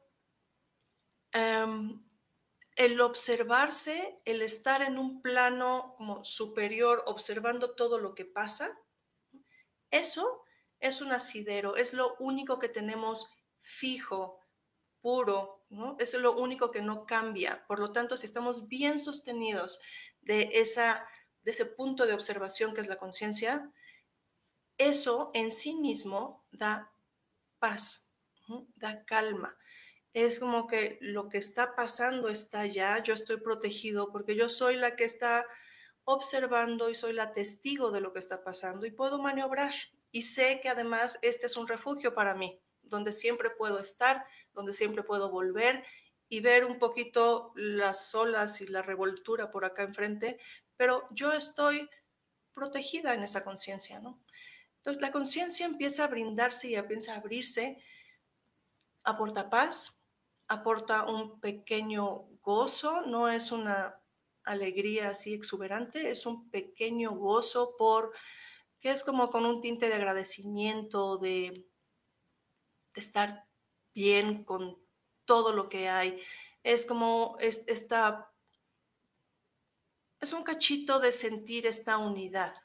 em, 1.34 2.03
el 2.79 3.01
observarse, 3.01 4.21
el 4.24 4.41
estar 4.41 4.81
en 4.81 4.98
un 4.98 5.21
plano 5.21 5.95
como 5.98 6.24
superior, 6.24 7.03
observando 7.07 7.75
todo 7.75 8.00
lo 8.00 8.15
que 8.15 8.24
pasa, 8.24 8.79
eso 9.91 10.45
es 10.79 11.01
un 11.01 11.12
asidero, 11.12 11.75
es 11.75 11.91
lo 11.91 12.15
único 12.19 12.57
que 12.57 12.69
tenemos 12.69 13.27
fijo, 13.59 14.39
puro, 15.01 15.65
¿no? 15.69 15.98
Es 16.00 16.13
lo 16.13 16.38
único 16.38 16.71
que 16.71 16.81
no 16.81 17.05
cambia. 17.05 17.65
Por 17.67 17.79
lo 17.79 17.91
tanto, 17.91 18.15
si 18.15 18.25
estamos 18.25 18.69
bien 18.69 18.98
sostenidos 18.98 19.81
de, 20.21 20.50
esa, 20.53 21.05
de 21.41 21.51
ese 21.51 21.65
punto 21.65 22.05
de 22.05 22.13
observación 22.13 22.74
que 22.74 22.79
es 22.79 22.88
la 22.88 22.98
conciencia, 22.98 23.74
eso 24.77 25.31
en 25.33 25.51
sí 25.51 25.74
mismo 25.75 26.45
da 26.53 26.93
paz, 27.59 28.09
da 28.77 29.03
calma 29.03 29.57
es 30.13 30.39
como 30.39 30.68
que 30.68 30.98
lo 31.01 31.30
que 31.30 31.38
está 31.38 31.75
pasando 31.75 32.30
está 32.30 32.66
ya, 32.66 33.01
yo 33.04 33.13
estoy 33.13 33.38
protegido 33.38 34.12
porque 34.12 34.36
yo 34.36 34.50
soy 34.50 34.75
la 34.75 34.96
que 34.96 35.04
está 35.04 35.46
observando 36.04 36.89
y 36.89 36.96
soy 36.96 37.13
la 37.13 37.34
testigo 37.34 37.92
de 37.92 38.01
lo 38.01 38.13
que 38.13 38.20
está 38.20 38.44
pasando 38.44 38.86
y 38.86 38.92
puedo 38.92 39.20
maniobrar. 39.20 39.74
Y 40.12 40.24
sé 40.24 40.60
que 40.62 40.70
además 40.70 41.20
este 41.22 41.46
es 41.46 41.56
un 41.56 41.68
refugio 41.68 42.16
para 42.16 42.34
mí, 42.34 42.60
donde 42.82 43.13
siempre 43.13 43.51
puedo 43.51 43.80
estar, 43.80 44.25
donde 44.54 44.74
siempre 44.74 45.04
puedo 45.04 45.30
volver 45.30 45.86
y 46.28 46.39
ver 46.39 46.66
un 46.66 46.80
poquito 46.80 47.51
las 47.56 48.13
olas 48.16 48.62
y 48.62 48.68
la 48.68 48.82
revoltura 48.82 49.51
por 49.51 49.66
acá 49.66 49.84
enfrente, 49.84 50.39
pero 50.78 51.08
yo 51.12 51.34
estoy 51.34 51.89
protegida 52.54 53.13
en 53.13 53.24
esa 53.24 53.44
conciencia, 53.44 54.00
¿no? 54.00 54.20
Entonces 54.78 55.01
la 55.01 55.12
conciencia 55.12 55.66
empieza 55.66 56.06
a 56.06 56.08
brindarse 56.08 56.70
y 56.70 56.75
empieza 56.75 57.13
a 57.13 57.18
abrirse, 57.18 57.84
aporta 59.04 59.50
paz, 59.50 59.99
aporta 60.50 61.06
un 61.06 61.39
pequeño 61.39 62.27
gozo, 62.41 63.01
no 63.03 63.29
es 63.29 63.51
una 63.51 64.01
alegría 64.44 65.10
así 65.10 65.34
exuberante, 65.34 66.10
es 66.10 66.25
un 66.25 66.50
pequeño 66.50 67.12
gozo 67.12 67.75
por 67.77 68.13
que 68.79 68.91
es 68.91 69.03
como 69.03 69.29
con 69.29 69.46
un 69.46 69.62
tinte 69.62 69.88
de 69.88 69.96
agradecimiento, 69.96 71.18
de, 71.18 71.65
estar 72.96 73.46
bien 73.94 74.44
con 74.44 74.77
todo 75.24 75.53
lo 75.53 75.70
que 75.70 75.88
hay. 75.88 76.22
Es 76.63 76.86
como 76.86 77.38
es, 77.39 77.63
esta, 77.68 78.29
es 80.20 80.34
un 80.34 80.44
cachito 80.44 81.00
de 81.00 81.13
sentir 81.13 81.65
esta 81.65 81.98
unidad, 81.98 82.56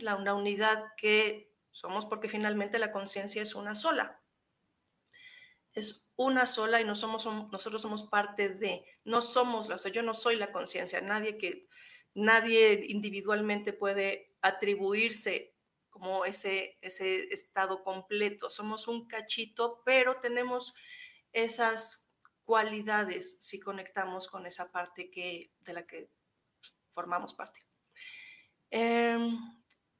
la, 0.00 0.16
una 0.16 0.34
unidad 0.34 0.86
que 0.96 1.52
somos 1.70 2.06
porque 2.06 2.28
finalmente 2.28 2.80
la 2.80 2.90
conciencia 2.90 3.42
es 3.42 3.54
una 3.54 3.76
sola 3.76 4.19
es 5.74 6.10
una 6.16 6.46
sola 6.46 6.80
y 6.80 6.84
nosotros 6.84 7.82
somos 7.82 8.02
parte 8.04 8.48
de, 8.48 8.84
no 9.04 9.22
somos, 9.22 9.70
o 9.70 9.78
sea, 9.78 9.92
yo 9.92 10.02
no 10.02 10.14
soy 10.14 10.36
la 10.36 10.52
conciencia, 10.52 11.00
nadie 11.00 11.38
que, 11.38 11.68
nadie 12.14 12.86
individualmente 12.88 13.72
puede 13.72 14.34
atribuirse 14.42 15.54
como 15.90 16.24
ese, 16.24 16.78
ese 16.80 17.32
estado 17.32 17.82
completo, 17.82 18.50
somos 18.50 18.88
un 18.88 19.06
cachito, 19.06 19.82
pero 19.84 20.18
tenemos 20.18 20.74
esas 21.32 22.16
cualidades 22.44 23.36
si 23.40 23.60
conectamos 23.60 24.28
con 24.28 24.46
esa 24.46 24.72
parte 24.72 25.10
que, 25.10 25.52
de 25.60 25.72
la 25.72 25.86
que 25.86 26.10
formamos 26.92 27.34
parte. 27.34 27.60
Em, 28.70 29.38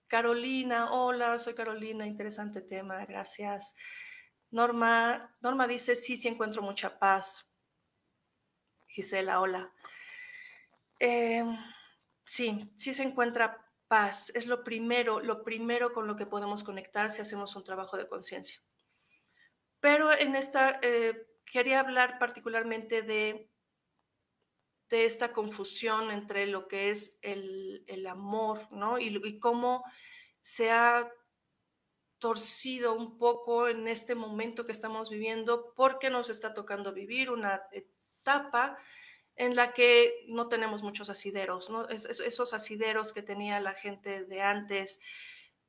Carolina, 0.07 0.93
hola, 0.93 1.39
soy 1.39 1.55
Carolina, 1.55 2.07
interesante 2.07 2.61
tema, 2.61 3.05
gracias. 3.05 3.77
Norma, 4.51 5.37
Norma 5.41 5.67
dice, 5.67 5.95
sí, 5.95 6.17
sí 6.17 6.29
encuentro 6.29 6.63
mucha 6.63 6.99
paz. 6.99 7.51
Gisela, 8.89 9.41
hola. 9.41 9.73
Em, 10.99 11.57
sí, 12.25 12.73
sí 12.77 12.95
se 12.95 13.03
encuentra 13.03 13.65
paz. 13.87 14.33
Es 14.35 14.47
lo 14.47 14.65
primero, 14.65 15.21
lo 15.21 15.45
primero 15.45 15.93
con 15.93 16.07
lo 16.07 16.17
que 16.17 16.27
podemos 16.27 16.63
conectar 16.63 17.11
si 17.11 17.23
hacemos 17.23 17.55
un 17.55 17.65
trabajo 17.65 17.97
de 17.97 18.09
conciencia. 18.09 18.61
Pero 19.81 20.13
en 20.13 20.37
esta, 20.37 20.79
eh, 20.83 21.27
quería 21.51 21.81
hablar 21.81 22.19
particularmente 22.19 23.03
de, 23.03 23.51
de 24.89 25.05
esta 25.05 25.33
confusión 25.33 26.11
entre 26.11 26.47
lo 26.47 26.69
que 26.69 26.91
es 26.91 27.19
el, 27.23 28.07
amor, 28.09 28.67
¿no? 28.73 28.99
Y, 28.99 29.21
y 29.25 29.39
cómo 29.39 29.85
se 30.41 30.71
ha 30.71 31.11
torcido 32.21 32.95
un 32.95 33.19
poco 33.19 33.67
en 33.67 33.89
este 33.89 34.15
momento 34.15 34.65
que 34.65 34.73
estamos 34.73 35.11
viviendo 35.11 35.73
porque 35.75 36.11
nos 36.11 36.31
está 36.31 36.55
tocando 36.55 36.93
vivir 36.93 37.31
una 37.31 37.63
etapa 37.73 38.79
en 39.37 39.57
la 39.57 39.73
que 39.73 40.27
no 40.29 40.49
tenemos 40.49 40.83
muchos 40.83 41.09
asideros, 41.09 41.71
esos 41.89 42.53
asideros 42.53 43.15
que 43.15 43.23
tenía 43.23 43.59
la 43.59 43.73
gente 43.73 44.27
de 44.27 44.43
antes, 44.43 45.01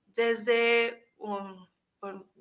desde 0.08 1.08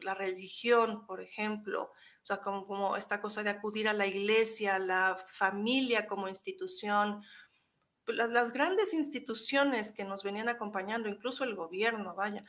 la 0.02 0.14
religión, 0.14 1.06
por 1.06 1.20
ejemplo, 1.20 1.92
o 2.22 2.26
sea, 2.26 2.38
como, 2.38 2.66
como, 2.66 2.96
esta 2.96 3.20
cosa 3.20 3.44
de 3.44 3.50
acudir 3.50 3.88
a 3.88 3.92
la 3.92 4.06
iglesia, 4.06 4.80
la 4.80 5.24
familia 5.28 6.08
como 6.08 6.28
institución, 6.28 7.22
las, 8.06 8.30
las 8.30 8.52
grandes 8.52 8.92
instituciones 8.92 9.92
que 9.92 10.04
nos 10.04 10.24
venían 10.24 10.48
acompañando, 10.48 11.08
incluso 11.08 11.44
el 11.44 11.54
gobierno, 11.54 12.16
vaya, 12.16 12.44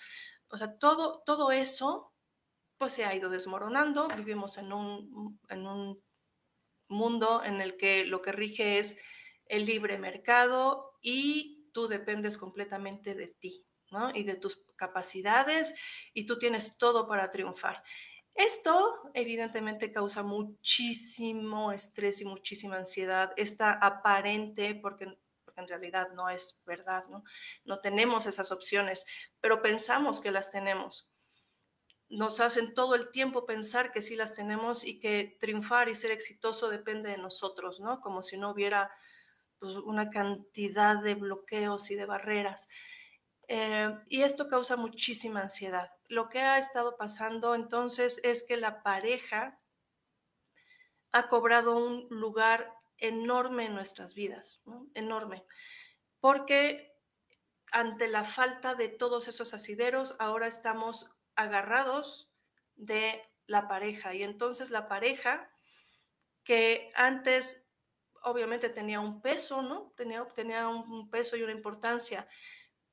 o 0.52 0.58
sea, 0.58 0.78
todo, 0.78 1.24
todo 1.26 1.52
eso 1.52 2.14
pues 2.78 2.94
se 2.94 3.06
ha 3.06 3.16
ido 3.16 3.30
desmoronando. 3.30 4.08
Vivimos 4.18 4.58
en 4.58 4.74
un, 4.74 5.40
en 5.50 5.68
un 5.68 6.04
mundo 6.88 7.44
en 7.44 7.62
el 7.62 7.78
que 7.78 8.06
lo 8.06 8.22
que 8.22 8.32
rige 8.32 8.80
es 8.80 8.98
el 9.46 9.66
libre 9.66 9.98
mercado 9.98 10.98
y 11.02 11.70
tú 11.74 11.88
dependes 11.88 12.38
completamente 12.38 13.16
de 13.16 13.28
ti, 13.28 13.66
¿no? 13.92 14.16
Y 14.16 14.24
de 14.24 14.36
tus 14.36 14.64
capacidades 14.76 15.76
y 16.14 16.26
tú 16.26 16.40
tienes 16.40 16.78
todo 16.78 17.08
para 17.08 17.32
triunfar. 17.32 17.84
Esto 18.34 19.12
evidentemente 19.14 19.92
causa 19.92 20.24
muchísimo 20.24 21.72
estrés 21.72 22.22
y 22.22 22.26
muchísima 22.26 22.78
ansiedad, 22.78 23.34
esta 23.36 23.74
aparente, 23.74 24.74
porque, 24.76 25.06
porque 25.52 25.62
en 25.62 25.68
realidad 25.68 26.10
no 26.14 26.30
es 26.30 26.60
verdad, 26.66 27.06
¿no? 27.10 27.24
No 27.66 27.80
tenemos 27.82 28.26
esas 28.26 28.52
opciones, 28.52 29.06
pero 29.42 29.62
pensamos 29.62 30.22
que 30.22 30.32
las 30.32 30.50
tenemos. 30.50 31.12
Nos 32.10 32.40
hacen 32.40 32.74
todo 32.74 32.96
el 32.96 33.12
tiempo 33.12 33.46
pensar 33.46 33.92
que 33.92 34.02
sí 34.02 34.16
las 34.16 34.34
tenemos 34.34 34.86
y 34.86 35.00
que 35.00 35.38
triunfar 35.40 35.90
y 35.90 35.96
ser 35.96 36.12
exitoso 36.12 36.70
depende 36.70 37.10
de 37.10 37.18
nosotros, 37.18 37.80
¿no? 37.80 38.00
Como 38.00 38.24
si 38.24 38.38
no 38.38 38.52
hubiera 38.52 38.92
pues, 39.60 39.76
una 39.76 40.10
cantidad 40.10 41.02
de 41.02 41.16
bloqueos 41.16 41.92
y 41.92 41.96
de 41.96 42.06
barreras. 42.06 42.70
Eh, 43.48 43.94
y 44.08 44.22
esto 44.22 44.48
causa 44.48 44.78
muchísima 44.78 45.42
ansiedad. 45.42 45.92
Lo 46.08 46.30
que 46.30 46.40
ha 46.40 46.58
estado 46.58 46.96
pasando 46.96 47.54
entonces 47.54 48.22
es 48.24 48.46
que 48.48 48.56
la 48.56 48.84
pareja 48.84 49.60
ha 51.12 51.28
cobrado 51.28 51.76
un 51.76 52.08
lugar 52.10 52.81
enorme 53.02 53.66
en 53.66 53.76
nuestras 53.76 54.16
vidas, 54.16 54.64
enorme, 54.94 55.44
porque 56.22 56.96
ante 57.72 58.08
la 58.08 58.24
falta 58.24 58.76
de 58.76 58.88
todos 58.88 59.28
esos 59.28 59.54
asideros, 59.54 60.16
ahora 60.20 60.48
estamos 60.48 61.14
agarrados 61.36 62.32
de 62.76 63.22
la 63.48 63.68
pareja. 63.68 64.14
Y 64.14 64.24
entonces 64.24 64.72
la 64.72 64.88
pareja 64.88 65.50
que 66.44 66.92
antes 66.96 67.70
obviamente 68.24 68.70
tenía 68.70 69.00
un 69.00 69.22
peso, 69.22 69.62
¿no? 69.62 69.94
Tenía, 69.96 70.26
tenía 70.36 70.68
un 70.68 71.10
peso 71.10 71.36
y 71.38 71.44
una 71.44 71.52
importancia 71.52 72.28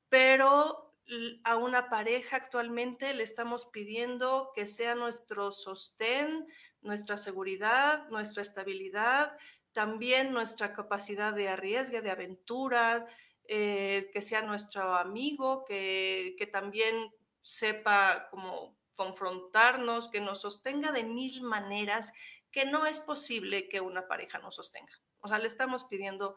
pero 0.09 0.95
a 1.43 1.55
una 1.55 1.89
pareja 1.89 2.37
actualmente 2.37 3.13
le 3.13 3.23
estamos 3.23 3.65
pidiendo 3.65 4.51
que 4.53 4.67
sea 4.67 4.95
nuestro 4.95 5.51
sostén, 5.51 6.47
nuestra 6.81 7.17
seguridad, 7.17 8.07
nuestra 8.09 8.41
estabilidad, 8.41 9.37
también 9.73 10.31
nuestra 10.31 10.73
capacidad 10.73 11.33
de 11.33 11.49
arriesgue, 11.49 12.01
de 12.01 12.11
aventura, 12.11 13.05
eh, 13.45 14.09
que 14.13 14.21
sea 14.21 14.41
nuestro 14.41 14.95
amigo, 14.95 15.65
que, 15.65 16.35
que 16.37 16.47
también 16.47 17.11
sepa 17.41 18.27
cómo 18.29 18.77
confrontarnos, 18.95 20.09
que 20.09 20.21
nos 20.21 20.41
sostenga 20.41 20.91
de 20.91 21.03
mil 21.03 21.41
maneras 21.41 22.11
que 22.51 22.65
no 22.65 22.85
es 22.85 22.99
posible 22.99 23.69
que 23.69 23.81
una 23.81 24.07
pareja 24.07 24.39
nos 24.39 24.55
sostenga. 24.55 24.93
O 25.21 25.27
sea, 25.27 25.39
le 25.39 25.47
estamos 25.47 25.85
pidiendo 25.85 26.35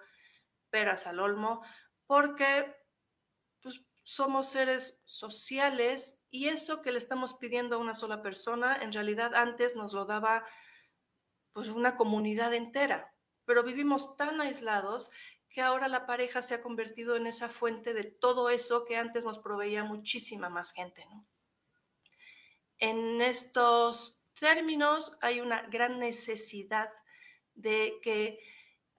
peras 0.71 1.07
al 1.07 1.21
olmo 1.21 1.62
porque 2.07 2.75
somos 4.05 4.49
seres 4.49 5.01
sociales 5.05 6.23
y 6.31 6.49
eso 6.49 6.83
que 6.83 6.93
le 6.93 6.99
estamos 6.99 7.35
pidiendo 7.35 7.77
a 7.77 7.79
una 7.79 7.95
sola 7.95 8.23
persona, 8.23 8.83
en 8.83 8.93
realidad 8.93 9.35
antes 9.35 9.77
nos 9.77 9.93
lo 9.93 10.07
daba 10.07 10.45
pues 11.53 11.69
una 11.69 11.97
comunidad 11.97 12.55
entera, 12.55 13.15
pero 13.45 13.63
vivimos 13.63 14.17
tan 14.17 14.41
aislados 14.41 15.11
que 15.49 15.61
ahora 15.61 15.89
la 15.89 16.07
pareja 16.07 16.43
se 16.43 16.55
ha 16.55 16.63
convertido 16.63 17.17
en 17.17 17.27
esa 17.27 17.49
fuente 17.49 17.93
de 17.93 18.05
todo 18.05 18.49
eso 18.49 18.85
que 18.85 18.97
antes 18.97 19.25
nos 19.25 19.39
proveía 19.39 19.85
muchísima 19.85 20.49
más 20.49 20.73
gente, 20.73 21.07
En 22.79 23.21
estos 23.21 24.23
términos 24.35 25.17
hay 25.21 25.41
una 25.41 25.63
gran 25.63 25.99
necesidad 25.99 26.91
de 27.55 27.99
que 28.03 28.41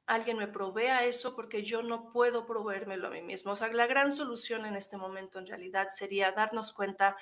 alguien 0.06 0.38
me 0.38 0.48
provea 0.48 1.06
eso 1.06 1.36
porque 1.36 1.64
yo 1.64 1.82
no 1.82 2.12
puedo 2.12 2.46
proveérmelo 2.46 3.08
a 3.08 3.12
mí 3.12 3.22
mismo. 3.22 3.54
O 3.54 3.56
sea, 3.56 3.68
la 3.70 3.88
gran 3.88 4.12
solución 4.12 4.66
en 4.66 4.76
este 4.76 4.98
momento 4.98 5.40
en 5.40 5.48
realidad 5.48 5.88
sería 5.90 6.32
darnos 6.32 6.72
cuenta 6.72 7.18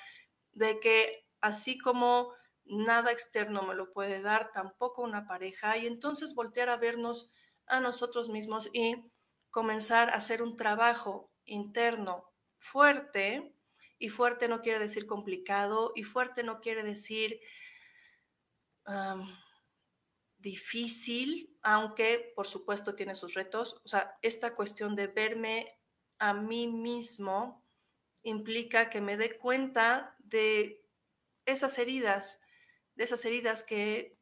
de 0.52 0.78
que 0.80 1.26
así 1.40 1.78
como 1.78 2.32
nada 2.64 3.12
externo 3.12 3.62
me 3.62 3.74
lo 3.74 3.92
puede 3.92 4.22
dar, 4.22 4.52
tampoco 4.52 5.02
una 5.02 5.26
pareja, 5.26 5.76
y 5.76 5.86
entonces 5.86 6.34
voltear 6.34 6.68
a 6.68 6.76
vernos 6.76 7.32
a 7.66 7.80
nosotros 7.80 8.28
mismos 8.28 8.70
y 8.72 8.96
comenzar 9.50 10.10
a 10.10 10.14
hacer 10.14 10.42
un 10.42 10.56
trabajo 10.56 11.30
interno 11.44 12.32
fuerte, 12.58 13.54
y 13.98 14.08
fuerte 14.08 14.48
no 14.48 14.62
quiere 14.62 14.78
decir 14.78 15.06
complicado, 15.06 15.92
y 15.94 16.02
fuerte 16.02 16.42
no 16.42 16.60
quiere 16.60 16.82
decir 16.82 17.40
difícil, 20.38 21.56
aunque 21.62 22.32
por 22.34 22.48
supuesto 22.48 22.96
tiene 22.96 23.14
sus 23.14 23.34
retos. 23.34 23.80
O 23.84 23.88
sea, 23.88 24.18
esta 24.22 24.56
cuestión 24.56 24.96
de 24.96 25.06
verme 25.06 25.78
a 26.18 26.34
mí 26.34 26.66
mismo 26.66 27.64
implica 28.24 28.90
que 28.90 29.00
me 29.00 29.16
dé 29.16 29.38
cuenta 29.38 30.16
de 30.18 30.84
esas 31.46 31.78
heridas, 31.78 32.40
de 33.02 33.06
esas 33.06 33.24
heridas 33.24 33.64
que 33.64 34.16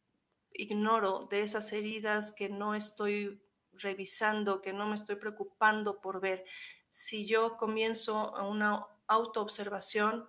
ignoro, 0.54 1.28
de 1.30 1.42
esas 1.42 1.70
heridas 1.74 2.32
que 2.32 2.48
no 2.48 2.74
estoy 2.74 3.44
revisando, 3.72 4.62
que 4.62 4.72
no 4.72 4.86
me 4.86 4.94
estoy 4.94 5.16
preocupando 5.16 6.00
por 6.00 6.18
ver. 6.18 6.46
Si 6.88 7.26
yo 7.26 7.58
comienzo 7.58 8.32
una 8.42 8.86
autoobservación, 9.06 10.26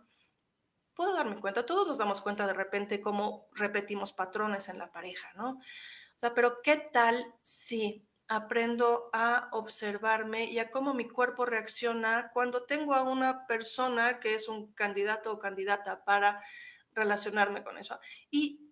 puedo 0.94 1.14
darme 1.16 1.40
cuenta, 1.40 1.66
todos 1.66 1.88
nos 1.88 1.98
damos 1.98 2.20
cuenta 2.20 2.46
de 2.46 2.52
repente 2.52 3.00
cómo 3.00 3.48
repetimos 3.54 4.12
patrones 4.12 4.68
en 4.68 4.80
la 4.80 4.92
pareja, 4.92 5.32
¿no? 5.36 5.52
O 5.52 6.20
sea, 6.20 6.34
pero 6.34 6.62
¿qué 6.62 6.76
tal 6.76 7.34
si 7.42 8.06
aprendo 8.28 9.10
a 9.14 9.48
observarme 9.54 10.52
y 10.52 10.60
a 10.60 10.72
cómo 10.72 10.94
mi 10.94 11.08
cuerpo 11.08 11.46
reacciona 11.46 12.32
cuando 12.34 12.66
tengo 12.66 12.96
a 12.96 13.04
una 13.04 13.48
persona 13.48 14.20
que 14.20 14.36
es 14.36 14.50
un 14.50 14.74
candidato 14.74 15.32
o 15.32 15.40
candidata 15.40 16.04
para 16.04 16.44
relacionarme 16.94 17.64
con 17.64 17.78
eso? 17.78 18.00
Y 18.30 18.72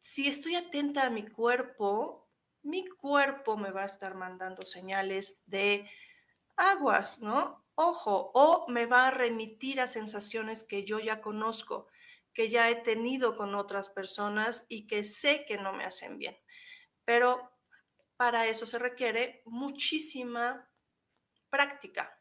si 0.00 0.28
estoy 0.28 0.56
atenta 0.56 1.06
a 1.06 1.10
mi 1.10 1.26
cuerpo, 1.26 2.28
mi 2.62 2.86
cuerpo 2.86 3.56
me 3.56 3.70
va 3.70 3.82
a 3.82 3.86
estar 3.86 4.14
mandando 4.14 4.62
señales 4.62 5.42
de 5.46 5.88
aguas, 6.56 7.20
¿no? 7.20 7.68
ojo, 7.80 8.32
o 8.34 8.66
me 8.68 8.86
va 8.86 9.06
a 9.06 9.12
remitir 9.12 9.80
a 9.80 9.86
sensaciones 9.86 10.64
que 10.64 10.84
yo 10.84 10.98
ya 10.98 11.20
conozco, 11.20 11.86
que 12.34 12.48
ya 12.48 12.68
he 12.68 12.74
tenido 12.74 13.36
con 13.36 13.54
otras 13.54 13.88
personas 13.88 14.66
y 14.68 14.88
que 14.88 15.04
sé 15.04 15.44
que 15.46 15.58
no 15.58 15.72
me 15.72 15.84
hacen 15.84 16.18
bien. 16.18 16.36
Pero 17.04 17.52
para 18.16 18.48
eso 18.48 18.66
se 18.66 18.80
requiere 18.80 19.42
muchísima 19.44 20.68
práctica, 21.50 22.17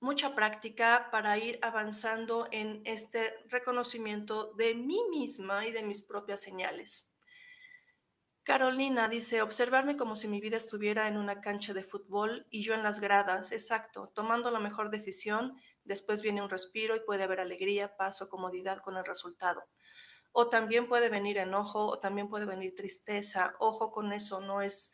mucha 0.00 0.34
práctica 0.34 1.08
para 1.10 1.38
ir 1.38 1.58
avanzando 1.62 2.48
en 2.50 2.82
este 2.84 3.34
reconocimiento 3.48 4.52
de 4.54 4.74
mí 4.74 5.00
misma 5.10 5.66
y 5.66 5.72
de 5.72 5.82
mis 5.82 6.02
propias 6.02 6.40
señales. 6.40 7.12
Carolina 8.48 9.08
dice, 9.08 9.42
observarme 9.42 9.98
como 9.98 10.16
si 10.16 10.26
mi 10.26 10.40
vida 10.40 10.56
estuviera 10.56 11.06
en 11.06 11.18
una 11.18 11.42
cancha 11.42 11.74
de 11.74 11.84
fútbol 11.84 12.46
y 12.48 12.62
yo 12.62 12.72
en 12.72 12.82
las 12.82 12.98
gradas, 12.98 13.52
exacto, 13.52 14.10
tomando 14.14 14.50
la 14.50 14.58
mejor 14.58 14.90
decisión, 14.90 15.60
después 15.84 16.22
viene 16.22 16.40
un 16.40 16.48
respiro 16.48 16.96
y 16.96 17.00
puede 17.00 17.24
haber 17.24 17.40
alegría, 17.40 17.94
paz 17.96 18.22
o 18.22 18.30
comodidad 18.30 18.78
con 18.78 18.96
el 18.96 19.04
resultado. 19.04 19.64
O 20.32 20.48
también 20.48 20.88
puede 20.88 21.10
venir 21.10 21.36
enojo, 21.36 21.86
o 21.86 21.98
también 21.98 22.28
puede 22.30 22.46
venir 22.46 22.74
tristeza. 22.74 23.54
Ojo 23.58 23.90
con 23.90 24.14
eso, 24.14 24.40
no 24.40 24.62
es, 24.62 24.92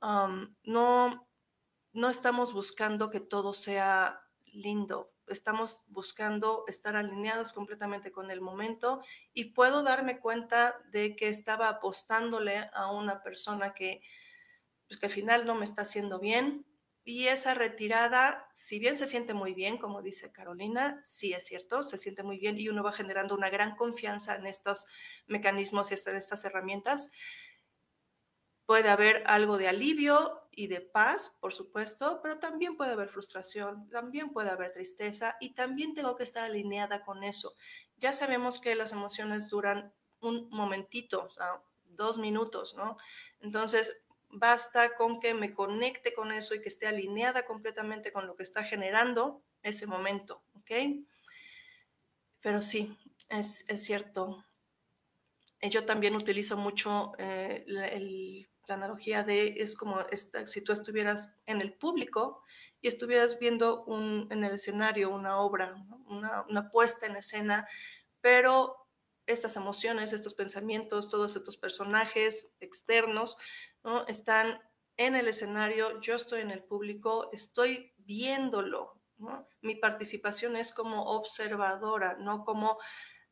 no, 0.00 1.27
no 1.98 2.10
estamos 2.10 2.52
buscando 2.52 3.10
que 3.10 3.18
todo 3.18 3.52
sea 3.52 4.22
lindo, 4.46 5.12
estamos 5.26 5.82
buscando 5.88 6.64
estar 6.68 6.94
alineados 6.94 7.52
completamente 7.52 8.12
con 8.12 8.30
el 8.30 8.40
momento 8.40 9.02
y 9.34 9.46
puedo 9.46 9.82
darme 9.82 10.20
cuenta 10.20 10.76
de 10.92 11.16
que 11.16 11.28
estaba 11.28 11.68
apostándole 11.68 12.70
a 12.72 12.92
una 12.92 13.20
persona 13.24 13.74
que, 13.74 14.00
pues, 14.86 15.00
que 15.00 15.06
al 15.06 15.12
final 15.12 15.44
no 15.44 15.56
me 15.56 15.64
está 15.64 15.82
haciendo 15.82 16.20
bien. 16.20 16.64
Y 17.04 17.26
esa 17.28 17.54
retirada, 17.54 18.48
si 18.52 18.78
bien 18.78 18.96
se 18.96 19.06
siente 19.06 19.34
muy 19.34 19.54
bien, 19.54 19.78
como 19.78 20.00
dice 20.00 20.30
Carolina, 20.30 21.00
sí 21.02 21.32
es 21.32 21.46
cierto, 21.46 21.82
se 21.82 21.98
siente 21.98 22.22
muy 22.22 22.38
bien 22.38 22.58
y 22.58 22.68
uno 22.68 22.84
va 22.84 22.92
generando 22.92 23.34
una 23.34 23.50
gran 23.50 23.74
confianza 23.76 24.36
en 24.36 24.46
estos 24.46 24.86
mecanismos 25.26 25.90
y 25.90 25.94
en 25.94 26.16
estas 26.16 26.44
herramientas, 26.44 27.10
Puede 28.68 28.90
haber 28.90 29.22
algo 29.26 29.56
de 29.56 29.66
alivio 29.66 30.42
y 30.52 30.66
de 30.66 30.82
paz, 30.82 31.34
por 31.40 31.54
supuesto, 31.54 32.20
pero 32.22 32.38
también 32.38 32.76
puede 32.76 32.92
haber 32.92 33.08
frustración, 33.08 33.88
también 33.88 34.28
puede 34.28 34.50
haber 34.50 34.74
tristeza 34.74 35.38
y 35.40 35.54
también 35.54 35.94
tengo 35.94 36.16
que 36.16 36.24
estar 36.24 36.44
alineada 36.44 37.02
con 37.02 37.24
eso. 37.24 37.54
Ya 37.96 38.12
sabemos 38.12 38.60
que 38.60 38.74
las 38.74 38.92
emociones 38.92 39.48
duran 39.48 39.94
un 40.20 40.50
momentito, 40.50 41.24
o 41.24 41.30
sea, 41.30 41.62
dos 41.86 42.18
minutos, 42.18 42.74
¿no? 42.76 42.98
Entonces, 43.40 44.02
basta 44.28 44.96
con 44.96 45.18
que 45.18 45.32
me 45.32 45.54
conecte 45.54 46.12
con 46.12 46.30
eso 46.30 46.54
y 46.54 46.60
que 46.60 46.68
esté 46.68 46.86
alineada 46.86 47.46
completamente 47.46 48.12
con 48.12 48.26
lo 48.26 48.36
que 48.36 48.42
está 48.42 48.64
generando 48.64 49.40
ese 49.62 49.86
momento, 49.86 50.42
¿ok? 50.52 50.72
Pero 52.42 52.60
sí, 52.60 52.94
es, 53.30 53.64
cierto. 53.76 54.44
Yo 55.60 55.84
también 55.84 56.14
utilizo 56.14 56.56
mucho 56.56 57.12
eh, 57.18 57.64
la 57.66 58.74
analogía 58.74 59.24
de 59.24 59.56
es 59.58 59.76
como 59.76 59.98
si 60.46 60.60
tú 60.60 60.72
estuvieras 60.72 61.36
en 61.46 61.60
el 61.60 61.72
público 61.72 62.42
y 62.80 62.88
estuvieras 62.88 63.38
viendo 63.38 63.84
en 64.30 64.44
el 64.44 64.54
escenario 64.54 65.10
una 65.10 65.38
obra, 65.40 65.74
una, 66.06 66.70
puesta 66.70 67.06
en 67.06 67.16
escena, 67.16 67.66
pero 68.20 68.76
estas 69.26 69.56
emociones, 69.56 70.12
estos 70.12 70.34
pensamientos, 70.34 71.10
todos 71.10 71.34
estos 71.34 71.56
personajes 71.56 72.52
externos, 72.60 73.36
¿no? 73.82 74.06
Están 74.06 74.60
en 74.96 75.16
el 75.16 75.28
escenario, 75.28 76.00
yo 76.00 76.14
estoy 76.14 76.40
en 76.40 76.50
el 76.50 76.62
público, 76.62 77.30
estoy 77.32 77.92
viéndolo, 77.98 78.94
Mi 79.60 79.74
participación 79.74 80.56
es 80.56 80.72
como 80.72 81.16
observadora, 81.16 82.16
no 82.20 82.44
como 82.44 82.78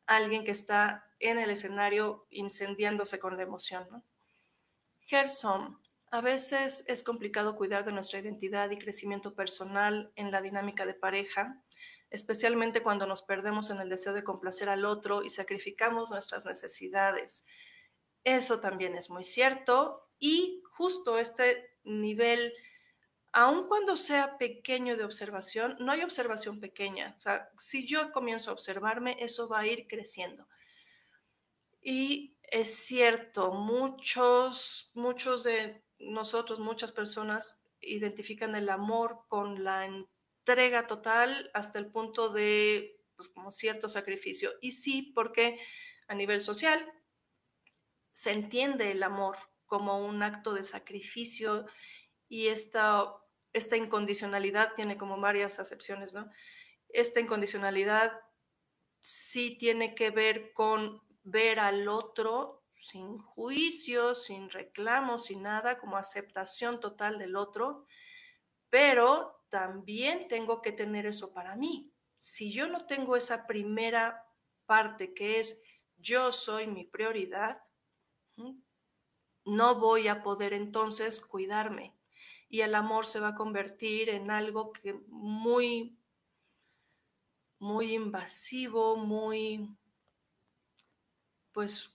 alguien 0.05 0.43
que 0.43 0.51
está 0.51 1.06
en 1.19 1.39
el 1.39 1.49
escenario 1.49 2.27
incendiándose 2.29 3.19
con 3.19 3.37
la 3.37 3.43
emoción, 3.43 3.87
¿no? 3.91 4.03
Gerson, 5.01 5.79
a 6.11 6.21
veces 6.21 6.83
es 6.87 7.03
complicado 7.03 7.55
cuidar 7.55 7.85
de 7.85 7.91
nuestra 7.91 8.19
identidad 8.19 8.69
y 8.71 8.79
crecimiento 8.79 9.35
personal 9.35 10.11
en 10.15 10.31
la 10.31 10.41
dinámica 10.41 10.85
de 10.85 10.93
pareja, 10.93 11.61
especialmente 12.09 12.81
cuando 12.81 13.07
nos 13.07 13.23
perdemos 13.23 13.69
en 13.69 13.79
el 13.79 13.89
deseo 13.89 14.13
de 14.13 14.23
complacer 14.23 14.69
al 14.69 14.85
otro 14.85 15.23
y 15.23 15.29
sacrificamos 15.29 16.09
nuestras 16.11 16.45
necesidades. 16.45 17.45
Eso 18.23 18.59
también 18.59 18.95
es 18.95 19.09
muy 19.09 19.23
cierto 19.23 20.09
y 20.19 20.61
justo 20.73 21.17
este 21.17 21.77
nivel, 21.83 22.53
aun 23.33 23.67
cuando 23.67 23.97
sea 23.97 24.37
pequeño 24.37 24.97
de 24.97 25.03
observación, 25.03 25.75
no 25.79 25.91
hay 25.91 26.03
observación 26.03 26.59
pequeña. 26.59 27.17
Si 27.59 27.85
yo 27.87 28.11
comienzo 28.11 28.49
a 28.49 28.53
observarme, 28.53 29.17
eso 29.19 29.49
va 29.49 29.59
a 29.59 29.67
ir 29.67 29.87
creciendo. 29.87 30.47
Y 31.89 32.37
es 32.41 32.75
cierto, 32.75 33.53
muchos, 33.53 34.91
muchos 34.93 35.45
de 35.45 35.85
nosotros, 35.99 36.59
muchas 36.59 36.91
personas 36.91 37.63
identifican 37.79 38.55
el 38.55 38.67
amor 38.67 39.21
con 39.29 39.63
la 39.63 39.85
entrega 39.85 40.85
total 40.85 41.49
hasta 41.53 41.79
el 41.79 41.89
punto 41.89 42.27
de 42.27 42.99
pues, 43.15 43.29
como 43.29 43.51
cierto 43.51 43.87
sacrificio. 43.87 44.51
Y 44.59 44.73
sí, 44.73 45.13
porque 45.15 45.61
a 46.09 46.13
nivel 46.13 46.41
social 46.41 46.91
se 48.11 48.33
entiende 48.33 48.91
el 48.91 49.01
amor 49.01 49.37
como 49.65 50.05
un 50.05 50.23
acto 50.23 50.53
de 50.53 50.65
sacrificio 50.65 51.67
y 52.27 52.47
esta, 52.47 53.05
esta 53.53 53.77
incondicionalidad 53.77 54.73
tiene 54.73 54.97
como 54.97 55.21
varias 55.21 55.57
acepciones, 55.57 56.13
¿no? 56.13 56.29
Esta 56.89 57.21
incondicionalidad 57.21 58.11
sí 59.01 59.57
tiene 59.57 59.95
que 59.95 60.09
ver 60.09 60.51
con 60.51 61.06
ver 61.29 61.59
al 61.59 61.89
otro 61.89 62.63
sin 62.75 63.17
juicio, 63.17 64.15
sin 64.15 64.49
reclamo, 64.49 65.19
sin 65.19 65.43
nada, 65.43 65.77
como 65.77 65.97
aceptación 65.97 66.79
total 66.79 67.17
del 67.19 67.35
otro, 67.35 67.85
pero 68.69 69.43
también 69.49 70.27
tengo 70.27 70.61
que 70.61 70.71
tener 70.71 71.05
eso 71.05 71.33
para 71.33 71.55
mí. 71.55 71.91
Si 72.17 72.53
yo 72.53 72.67
no 72.67 72.85
tengo 72.85 73.15
esa 73.15 73.45
primera 73.45 74.25
parte 74.65 75.13
que 75.13 75.39
es 75.39 75.61
yo 75.97 76.31
soy 76.31 76.67
mi 76.67 76.85
prioridad, 76.85 77.61
no 79.43 79.79
voy 79.79 80.07
a 80.07 80.23
poder 80.23 80.53
entonces 80.53 81.19
cuidarme 81.19 81.97
y 82.47 82.61
el 82.61 82.75
amor 82.75 83.05
se 83.05 83.19
va 83.19 83.29
a 83.29 83.35
convertir 83.35 84.09
en 84.09 84.31
algo 84.31 84.71
que 84.71 84.93
muy 85.07 85.97
muy 87.59 87.95
invasivo, 87.95 88.97
muy 88.97 89.67
pues 91.57 91.89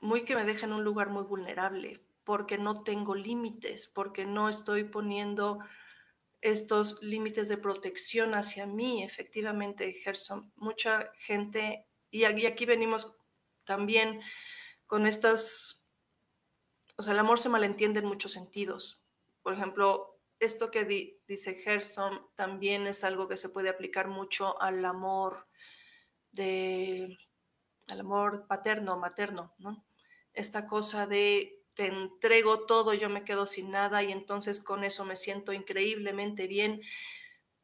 muy 0.00 0.24
que 0.24 0.34
me 0.34 0.46
deja 0.46 0.64
en 0.64 0.72
un 0.72 0.82
lugar 0.82 1.10
muy 1.10 1.24
vulnerable, 1.24 2.02
porque 2.24 2.56
no 2.56 2.82
tengo 2.82 3.14
límites, 3.14 3.86
porque 3.86 4.24
no 4.24 4.48
estoy 4.48 4.84
poniendo 4.84 5.58
estos 6.40 7.02
límites 7.02 7.50
de 7.50 7.58
protección 7.58 8.34
hacia 8.34 8.64
mí, 8.64 9.02
efectivamente, 9.04 9.92
Gerson. 9.92 10.50
Mucha 10.56 11.12
gente, 11.18 11.86
y 12.10 12.24
aquí 12.24 12.64
venimos 12.64 13.14
también 13.64 14.22
con 14.86 15.06
estas, 15.06 15.86
o 16.96 17.02
sea, 17.02 17.12
el 17.12 17.18
amor 17.18 17.38
se 17.38 17.50
malentiende 17.50 18.00
en 18.00 18.06
muchos 18.06 18.32
sentidos. 18.32 19.02
Por 19.42 19.52
ejemplo, 19.52 20.18
esto 20.40 20.70
que 20.70 21.18
dice 21.26 21.56
Gerson 21.56 22.26
también 22.36 22.86
es 22.86 23.04
algo 23.04 23.28
que 23.28 23.36
se 23.36 23.50
puede 23.50 23.68
aplicar 23.68 24.08
mucho 24.08 24.58
al 24.62 24.82
amor 24.86 25.46
de, 26.32 27.18
al 27.88 28.00
amor 28.00 28.46
paterno, 28.46 28.96
materno, 28.98 29.54
¿no? 29.58 29.84
esta 30.38 30.66
cosa 30.66 31.06
de 31.06 31.64
te 31.74 31.86
entrego 31.86 32.66
todo, 32.66 32.94
yo 32.94 33.08
me 33.08 33.24
quedo 33.24 33.46
sin 33.46 33.70
nada 33.70 34.02
y 34.02 34.10
entonces 34.12 34.62
con 34.62 34.84
eso 34.84 35.04
me 35.04 35.16
siento 35.16 35.52
increíblemente 35.52 36.46
bien, 36.46 36.80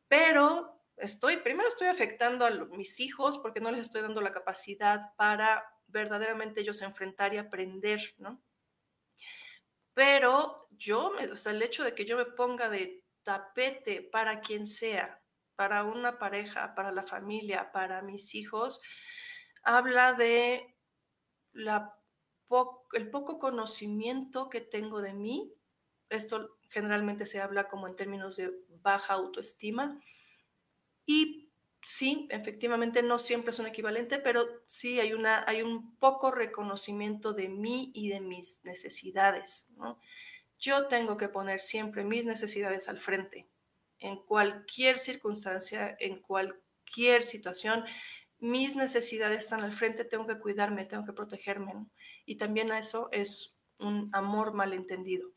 pero 0.09 0.81
estoy, 0.97 1.39
primero 1.39 1.69
estoy 1.69 1.89
afectando 1.89 2.47
a 2.47 2.51
mis 2.51 3.01
hijos 3.01 3.39
porque 3.39 3.61
no 3.61 3.71
les 3.71 3.83
estoy 3.83 4.03
dando 4.03 4.21
la 4.21 4.33
capacidad 4.33 5.15
para 5.17 5.65
verdaderamente 5.87 6.61
ellos 6.61 6.83
enfrentar 6.83 7.35
y 7.35 7.39
aprender, 7.39 8.15
¿no? 8.19 8.43
Pero 9.95 10.69
yo, 10.71 11.13
o 11.33 11.37
sea, 11.37 11.53
el 11.53 11.63
hecho 11.63 11.85
de 11.85 11.95
que 11.95 12.05
yo 12.05 12.17
me 12.17 12.25
ponga 12.25 12.69
de 12.69 13.05
tapete 13.23 14.03
para 14.03 14.41
quien 14.41 14.67
sea, 14.67 15.23
para 15.57 15.85
una 15.85 16.19
pareja, 16.19 16.75
para 16.75 16.91
la 16.91 17.05
familia, 17.05 17.71
para 17.73 18.03
mis 18.03 18.35
hijos, 18.35 18.81
habla 19.65 20.13
de 20.13 20.75
el 22.93 23.11
poco 23.11 23.39
conocimiento 23.39 24.49
que 24.49 24.61
tengo 24.61 25.01
de 25.01 25.15
mí. 25.15 25.53
Esto 26.11 26.57
generalmente 26.71 27.27
se 27.27 27.41
habla 27.41 27.69
como 27.69 27.89
en 27.89 27.97
términos 27.97 28.37
de 28.37 28.53
baja 28.83 29.15
autoestima. 29.15 30.01
Y 31.07 31.51
sí, 31.83 32.29
efectivamente 32.31 33.03
no 33.03 33.19
siempre 33.19 33.51
es 33.51 33.59
un 33.59 33.67
equivalente, 33.67 34.19
pero 34.19 34.47
sí 34.67 35.01
hay, 35.01 35.13
una, 35.13 35.45
hay 35.47 35.63
un 35.63 35.97
poco 35.97 36.31
reconocimiento 36.31 37.33
de 37.33 37.49
mí 37.49 37.91
y 37.95 38.09
de 38.09 38.21
mis 38.21 38.65
necesidades. 38.65 39.69
Yo 40.59 40.89
tengo 40.89 41.17
que 41.17 41.29
poner 41.29 41.61
siempre 41.61 42.05
mis 42.05 42.27
necesidades 42.27 42.89
al 42.89 42.99
frente, 42.99 43.49
en 43.99 44.17
cualquier 44.17 44.99
circunstancia, 44.99 45.97
en 46.01 46.21
cualquier 46.21 47.23
situación 47.23 47.85
mis 48.45 48.77
necesidades 48.77 49.39
están 49.39 49.63
al 49.63 49.73
frente, 49.73 50.05
tengo 50.05 50.27
que 50.27 50.39
cuidarme, 50.39 50.85
tengo 50.85 51.07
que 51.07 51.15
protegerme. 51.15 51.87
Y 52.27 52.37
también 52.37 52.71
a 52.73 52.79
eso 52.79 53.09
es 53.11 53.57
un 53.79 54.11
amor 54.13 54.53
malentendido. 54.53 55.33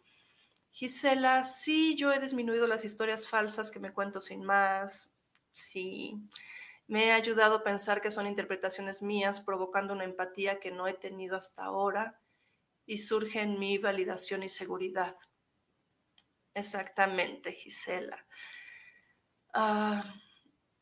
Gisela, 0.72 1.46
sí, 1.46 1.96
yo 1.96 2.12
he 2.12 2.20
disminuido 2.20 2.68
las 2.68 2.84
historias 2.84 3.26
falsas 3.26 3.72
que 3.72 3.80
me 3.80 3.94
cuento 3.94 4.20
sin 4.20 4.44
más. 4.44 5.16
Sí, 5.54 6.16
me 6.88 7.06
he 7.06 7.12
ayudado 7.14 7.56
a 7.56 7.64
pensar 7.64 8.02
que 8.02 8.12
son 8.12 8.28
interpretaciones 8.28 9.02
mías, 9.02 9.40
provocando 9.40 9.94
una 9.94 10.04
empatía 10.04 10.60
que 10.60 10.72
no 10.72 10.86
he 10.86 10.94
tenido 10.94 11.38
hasta 11.38 11.64
ahora 11.64 12.20
y 12.86 12.98
surge 12.98 13.40
en 13.40 13.58
mí 13.58 13.78
validación 13.78 14.44
y 14.44 14.50
seguridad. 14.50 15.16
Exactamente, 16.54 17.54
Gisela. 17.54 18.28
Ah, 19.54 20.14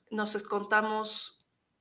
nos 0.10 0.42
contamos 0.42 1.35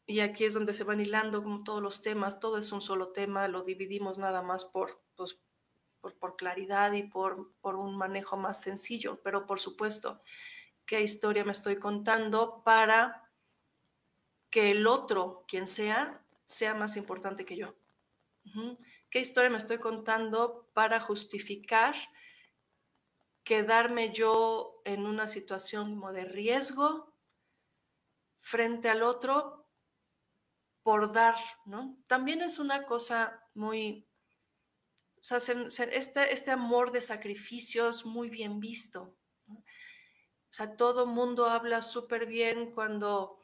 y 0.07 0.21
aquí 0.21 0.45
es 0.45 0.55
donde 0.55 0.75
se 0.75 0.85
van 0.85 1.01
hilando 1.01 1.43
como 1.43 1.65
todos 1.65 1.83
los 1.83 2.03
temas, 2.03 2.41
todo 2.41 2.59
es 2.59 2.73
un 2.73 2.83
solo 2.83 3.09
tema, 3.09 3.49
lo 3.49 3.63
dividimos 3.63 4.19
nada 4.19 4.43
más 4.43 4.65
por, 4.65 5.03
pues, 5.17 5.37
por, 6.19 6.37
claridad 6.37 6.93
y 6.93 7.05
por, 7.05 7.53
por 7.61 7.77
un 7.77 7.97
manejo 7.97 8.37
más 8.37 8.61
sencillo, 8.61 9.21
pero 9.23 9.47
por 9.47 9.61
supuesto, 9.61 10.21
¿qué 10.85 11.01
historia 11.01 11.45
me 11.45 11.53
estoy 11.53 11.77
contando 11.77 12.63
para 12.65 13.31
que 14.51 14.71
el 14.71 14.87
otro, 14.87 15.45
quien 15.49 15.67
sea, 15.67 16.23
sea 16.45 16.75
más 16.75 16.97
importante 16.97 17.45
que 17.47 17.57
yo? 17.57 17.75
¿Qué 19.09 19.21
historia 19.21 19.49
me 19.49 19.57
estoy 19.57 19.79
contando 19.79 20.69
para 20.75 21.01
justificar 21.01 21.95
quedarme 23.43 24.13
yo 24.13 24.83
en 24.85 25.07
una 25.07 25.29
situación 25.29 25.95
como 25.95 26.13
de 26.13 26.25
riesgo 26.25 27.13
frente 28.41 28.89
al 28.89 29.03
otro 29.03 29.64
por 30.85 31.13
dar, 31.13 31.35
¿no? 31.65 31.99
También 32.07 32.43
es 32.43 32.59
una 32.59 32.85
cosa 32.85 33.43
muy, 33.55 34.07
o 35.17 35.23
sea, 35.23 35.39
este, 35.39 36.33
este 36.33 36.51
amor 36.51 36.93
de 36.93 37.01
sacrificios 37.01 38.05
muy 38.05 38.29
bien 38.29 38.61
visto. 38.61 39.17
O 39.49 40.53
sea, 40.57 40.77
todo 40.77 41.07
mundo 41.07 41.47
habla 41.47 41.81
súper 41.81 42.27
bien 42.27 42.73
cuando, 42.73 43.43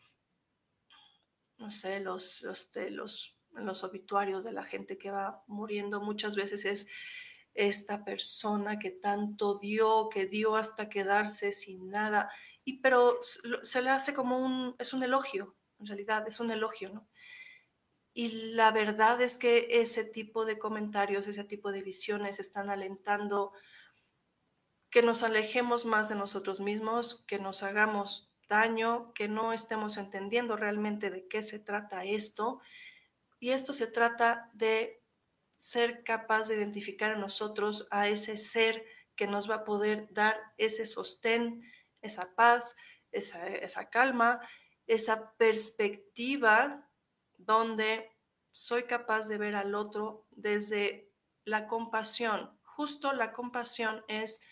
no 1.56 1.70
sé, 1.70 1.98
los, 2.00 2.42
los, 2.42 2.70
los, 2.90 3.36
los 3.52 3.84
obituarios 3.84 4.44
de 4.44 4.52
la 4.52 4.62
gente 4.62 4.98
que 4.98 5.10
va 5.10 5.42
muriendo 5.46 6.02
muchas 6.02 6.36
veces 6.36 6.66
es 6.66 6.86
esta 7.54 8.04
persona 8.04 8.78
que 8.78 8.90
tanto 8.90 9.58
dio, 9.58 10.10
que 10.10 10.26
dio 10.26 10.56
hasta 10.56 10.90
quedarse 10.90 11.52
sin 11.52 11.88
nada, 11.88 12.30
y 12.64 12.80
pero 12.80 13.18
se 13.22 13.80
le 13.80 13.88
hace 13.90 14.12
como 14.14 14.38
un, 14.38 14.76
es 14.78 14.92
un 14.92 15.02
elogio, 15.02 15.56
en 15.78 15.86
realidad 15.86 16.28
es 16.28 16.38
un 16.38 16.50
elogio, 16.50 16.90
¿no? 16.90 17.08
Y 18.12 18.52
la 18.54 18.72
verdad 18.72 19.20
es 19.20 19.36
que 19.36 19.68
ese 19.70 20.04
tipo 20.04 20.44
de 20.44 20.58
comentarios, 20.58 21.28
ese 21.28 21.44
tipo 21.44 21.70
de 21.70 21.82
visiones 21.82 22.40
están 22.40 22.68
alentando 22.70 23.52
que 24.90 25.02
nos 25.02 25.22
alejemos 25.22 25.84
más 25.84 26.08
de 26.08 26.16
nosotros 26.16 26.60
mismos, 26.60 27.24
que 27.28 27.38
nos 27.38 27.62
hagamos 27.62 28.32
daño, 28.48 29.12
que 29.14 29.28
no 29.28 29.52
estemos 29.52 29.96
entendiendo 29.96 30.56
realmente 30.56 31.10
de 31.10 31.28
qué 31.28 31.42
se 31.42 31.60
trata 31.60 32.04
esto. 32.04 32.60
Y 33.38 33.50
esto 33.50 33.72
se 33.72 33.86
trata 33.86 34.50
de 34.52 35.00
ser 35.56 36.02
capaz 36.02 36.48
de 36.48 36.56
identificar 36.56 37.12
en 37.12 37.20
nosotros 37.20 37.86
a 37.90 38.08
ese 38.08 38.36
ser 38.36 38.84
que 39.14 39.28
nos 39.28 39.48
va 39.48 39.56
a 39.56 39.64
poder 39.64 40.12
dar 40.12 40.36
ese 40.58 40.86
sostén, 40.86 41.62
esa 42.02 42.34
paz, 42.34 42.74
esa, 43.12 43.46
esa 43.46 43.88
calma, 43.88 44.40
esa 44.86 45.32
perspectiva 45.36 46.89
donde 47.44 48.10
soy 48.50 48.84
capaz 48.84 49.28
de 49.28 49.38
ver 49.38 49.54
al 49.54 49.74
otro 49.74 50.26
desde 50.30 51.10
la 51.44 51.66
compasión. 51.66 52.58
Justo 52.62 53.12
la 53.12 53.32
compasión 53.32 54.04
es 54.08 54.42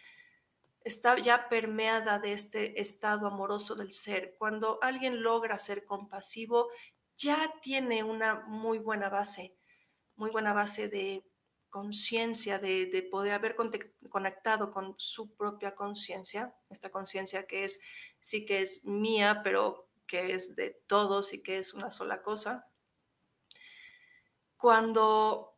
está 0.85 1.18
ya 1.18 1.48
permeada 1.48 2.18
de 2.18 2.33
este 2.33 2.81
estado 2.81 3.27
amoroso 3.27 3.74
del 3.74 3.92
ser. 3.92 4.37
Cuando 4.38 4.79
alguien 4.83 5.22
logra 5.22 5.59
ser 5.59 5.85
compasivo, 5.85 6.68
ya 7.16 7.53
tiene 7.62 8.03
una 8.03 8.46
muy 8.46 8.79
buena 8.79 9.09
base, 9.09 9.55
muy 10.16 10.31
buena 10.31 10.53
base 10.53 10.88
de 10.88 11.24
conciencia, 11.68 12.59
de, 12.59 13.07
poder 13.11 13.35
haber 13.35 13.55
conectado 14.09 14.72
con 14.72 14.94
su 14.96 15.35
propia 15.37 15.74
conciencia, 15.74 16.55
esta 16.70 16.90
conciencia 16.90 17.46
que 17.46 17.64
es, 17.64 17.81
sí 18.20 18.46
que 18.46 18.62
es 18.62 18.85
mía, 18.85 19.42
pero 19.44 19.90
que 20.07 20.35
es 20.35 20.57
de 20.57 20.81
todos 20.87 21.35
y 21.35 21.42
que 21.42 21.59
es 21.59 21.74
una 21.74 21.90
sola 21.90 22.22
cosa. 22.22 22.67
Cuando 24.59 25.57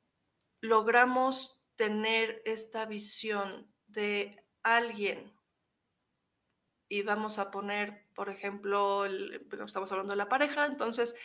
logramos 0.61 1.65
tener 1.75 2.43
esta 2.45 2.85
visión 2.85 3.75
de 3.87 4.45
alguien 4.63 5.35
y 6.87 7.03
vamos 7.03 7.39
a 7.39 7.51
poner, 7.51 8.07
por 8.15 8.29
ejemplo, 8.29 9.07
estamos 9.07 9.91
hablando 9.91 10.13
de 10.13 10.19
la 10.19 10.29
pareja, 10.29 10.67
entonces 10.67 11.17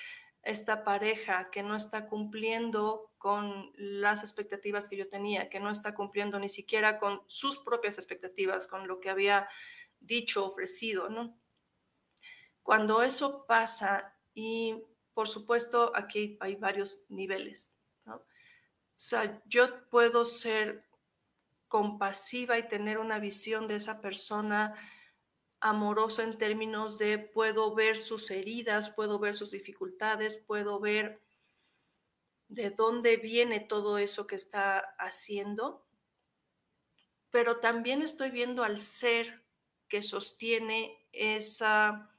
esta 0.41 0.85
pareja 0.85 1.49
que 1.51 1.63
no 1.63 1.75
está 1.75 2.07
cumpliendo 2.07 3.11
con 3.17 3.73
las 3.75 4.21
expectativas 4.21 4.87
que 4.87 4.95
yo 4.95 5.09
tenía, 5.09 5.49
que 5.49 5.59
no 5.59 5.69
está 5.69 5.93
cumpliendo 5.93 6.39
ni 6.39 6.47
siquiera 6.47 6.97
con 6.97 7.23
sus 7.27 7.57
propias 7.57 7.97
expectativas, 7.97 8.67
con 8.67 8.87
lo 8.87 9.01
que 9.01 9.09
había 9.09 9.49
dicho, 9.99 10.45
ofrecido, 10.45 11.09
¿no? 11.09 11.37
Cuando 12.63 13.03
eso 13.03 13.45
pasa, 13.45 14.15
y 14.33 14.81
por 15.15 15.27
supuesto 15.27 15.91
aquí 15.95 16.37
hay 16.41 16.57
varios 16.57 17.01
niveles. 17.09 17.75
O 18.05 18.21
sea, 18.97 19.41
yo 19.45 19.89
puedo 19.89 20.23
ser 20.23 20.85
compasiva 21.67 22.57
y 22.57 22.67
tener 22.67 22.99
una 22.99 23.19
visión 23.19 23.67
de 23.67 23.75
esa 23.75 23.99
persona 24.01 24.75
amorosa 25.59 26.23
en 26.23 26.37
términos 26.37 26.97
de 26.97 27.17
puedo 27.17 27.73
ver 27.73 27.97
sus 27.97 28.29
heridas, 28.29 28.91
puedo 28.91 29.17
ver 29.17 29.35
sus 29.35 29.51
dificultades, 29.51 30.37
puedo 30.37 30.79
ver 30.79 31.21
de 32.47 32.69
dónde 32.69 33.17
viene 33.17 33.59
todo 33.59 33.97
eso 33.97 34.27
que 34.27 34.35
está 34.35 34.79
haciendo, 34.99 35.85
pero 37.31 37.59
también 37.59 38.01
estoy 38.01 38.29
viendo 38.29 38.63
al 38.63 38.81
ser 38.81 39.43
que 39.87 40.03
sostiene 40.03 41.07
esa, 41.11 42.14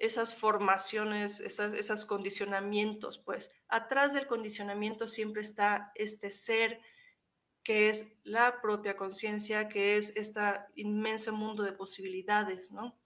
esas 0.00 0.34
formaciones, 0.34 1.40
esas, 1.40 1.74
esos 1.74 2.06
condicionamientos, 2.06 3.18
pues 3.18 3.50
atrás 3.68 4.14
del 4.14 4.26
condicionamiento 4.26 5.06
siempre 5.06 5.42
está 5.42 5.92
este 5.94 6.30
ser 6.30 6.80
que 7.62 7.90
es 7.90 8.10
la 8.24 8.62
propia 8.62 8.96
conciencia, 8.96 9.68
que 9.68 9.98
es 9.98 10.16
este 10.16 10.40
inmenso 10.74 11.34
mundo 11.34 11.62
de 11.62 11.72
posibilidades, 11.72 12.72
¿no? 12.72 12.98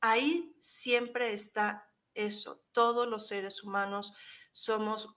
Ahí 0.00 0.54
siempre 0.60 1.32
está 1.32 1.90
eso. 2.14 2.62
Todos 2.70 3.08
los 3.08 3.26
seres 3.26 3.64
humanos 3.64 4.14
somos 4.52 5.08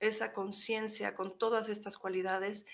esa 0.00 0.32
conciencia 0.32 1.14
con 1.14 1.38
todas 1.38 1.68
estas 1.68 1.96
cualidades 1.96 2.66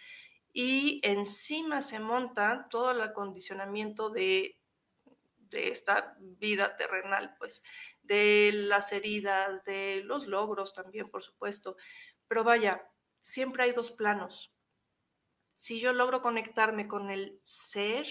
y 0.55 1.01
encima 1.05 1.83
se 1.83 2.01
monta 2.01 2.67
todo 2.71 2.93
el 2.93 3.03
acondicionamiento 3.03 4.09
de, 4.09 4.59
de 5.51 5.69
esta 5.71 6.17
vida 6.19 6.77
terrenal, 6.77 7.35
pues, 7.39 7.63
de 8.03 8.51
las 8.53 8.93
heridas, 8.93 9.65
de 9.65 10.03
los 10.05 10.27
logros 10.27 10.75
también, 10.75 11.11
por 11.11 11.23
supuesto. 11.23 11.77
Pero 12.29 12.45
vaya, 12.45 12.91
siempre 13.21 13.65
hay 13.65 13.73
dos 13.73 13.91
planos 13.91 14.53
si 15.59 15.81
yo 15.81 15.93
logro 15.93 16.23
conectarme 16.23 16.87
con 16.87 17.11
el 17.11 17.41
ser, 17.43 18.07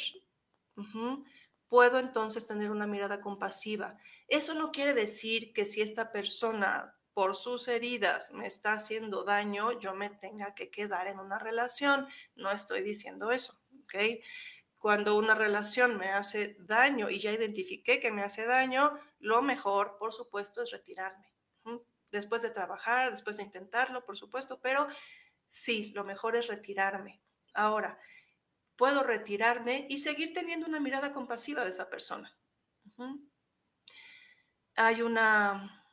puedo 1.70 1.98
entonces 1.98 2.46
tener 2.46 2.70
una 2.70 2.86
mirada 2.86 3.22
compasiva. 3.22 3.98
Eso 4.28 4.54
no 4.54 4.72
quiere 4.72 4.94
decir 4.94 5.54
que 5.54 5.66
si 5.66 5.82
esta 5.82 6.12
persona 6.12 6.94
por 7.14 7.36
sus 7.36 7.68
heridas 7.70 8.32
me 8.32 8.46
está 8.46 8.74
haciendo 8.74 9.24
daño, 9.24 9.80
yo 9.80 9.96
me 9.96 10.10
tenga 10.10 10.54
que 10.54 10.70
quedar 10.70 11.08
en 11.08 11.20
una 11.20 11.40
relación. 11.40 12.08
No 12.36 12.52
estoy 12.52 12.84
diciendo 12.84 13.32
eso, 13.32 13.58
¿ok? 13.84 13.96
Cuando 14.78 15.18
una 15.18 15.34
relación 15.34 15.98
me 15.98 16.12
hace 16.12 16.56
daño 16.60 17.10
y 17.10 17.20
ya 17.20 17.32
identifiqué 17.32 18.00
que 18.00 18.12
me 18.12 18.24
hace 18.24 18.46
daño, 18.46 19.00
lo 19.20 19.42
mejor, 19.42 19.98
por 19.98 20.14
supuesto, 20.14 20.62
es 20.62 20.72
retirarme. 20.72 21.34
Después 22.12 22.42
de 22.42 22.52
trabajar, 22.52 23.12
después 23.12 23.38
de 23.38 23.44
intentarlo, 23.44 24.06
por 24.06 24.18
supuesto, 24.18 24.62
pero 24.62 24.88
sí, 25.46 25.92
lo 25.94 26.04
mejor 26.04 26.36
es 26.36 26.48
retirarme. 26.48 27.22
Ahora, 27.54 28.00
puedo 28.78 29.04
retirarme 29.04 29.88
y 29.90 29.98
seguir 29.98 30.34
teniendo 30.34 30.68
una 30.68 30.80
mirada 30.80 31.12
compasiva 31.12 31.64
de 31.64 31.72
esa 31.72 31.90
persona. 31.90 32.38
Hay 34.76 35.02
una, 35.02 35.84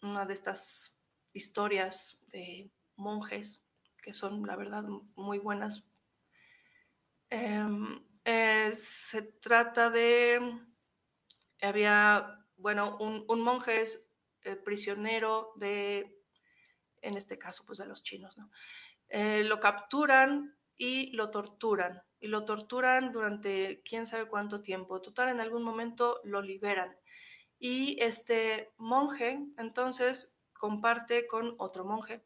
una 0.00 0.24
de 0.24 0.34
estas 0.34 1.02
historias 1.32 2.22
de 2.28 2.70
monjes 2.96 3.64
que 4.02 4.12
son, 4.12 4.46
la 4.46 4.56
verdad, 4.56 4.84
muy 5.16 5.38
buenas. 5.38 5.88
Em, 7.30 8.04
eh, 8.24 8.72
se 8.76 9.22
trata 9.22 9.90
de, 9.90 10.40
había, 11.60 12.46
bueno, 12.56 12.96
un, 12.98 13.40
monje 13.40 13.80
es 13.80 14.08
eh, 14.42 14.56
prisionero 14.56 15.52
de, 15.56 16.20
en 17.00 17.16
este 17.16 17.38
caso, 17.38 17.64
pues 17.66 17.78
de 17.78 17.86
los 17.86 18.02
chinos, 18.02 18.36
¿no? 18.38 18.50
Eh, 19.08 19.44
lo 19.44 19.60
capturan 19.60 20.56
y 20.76 21.10
lo 21.12 21.30
torturan. 21.30 22.02
Y 22.18 22.28
lo 22.28 22.44
torturan 22.44 23.12
durante 23.12 23.82
quién 23.82 24.06
sabe 24.06 24.28
cuánto 24.28 24.62
tiempo. 24.62 25.02
Total, 25.02 25.28
en 25.28 25.40
algún 25.40 25.64
momento 25.64 26.20
lo 26.24 26.40
liberan. 26.40 26.96
Y 27.58 28.00
este 28.02 28.72
monje 28.78 29.38
entonces 29.58 30.40
comparte 30.52 31.26
con 31.26 31.56
otro 31.58 31.84
monje 31.84 32.24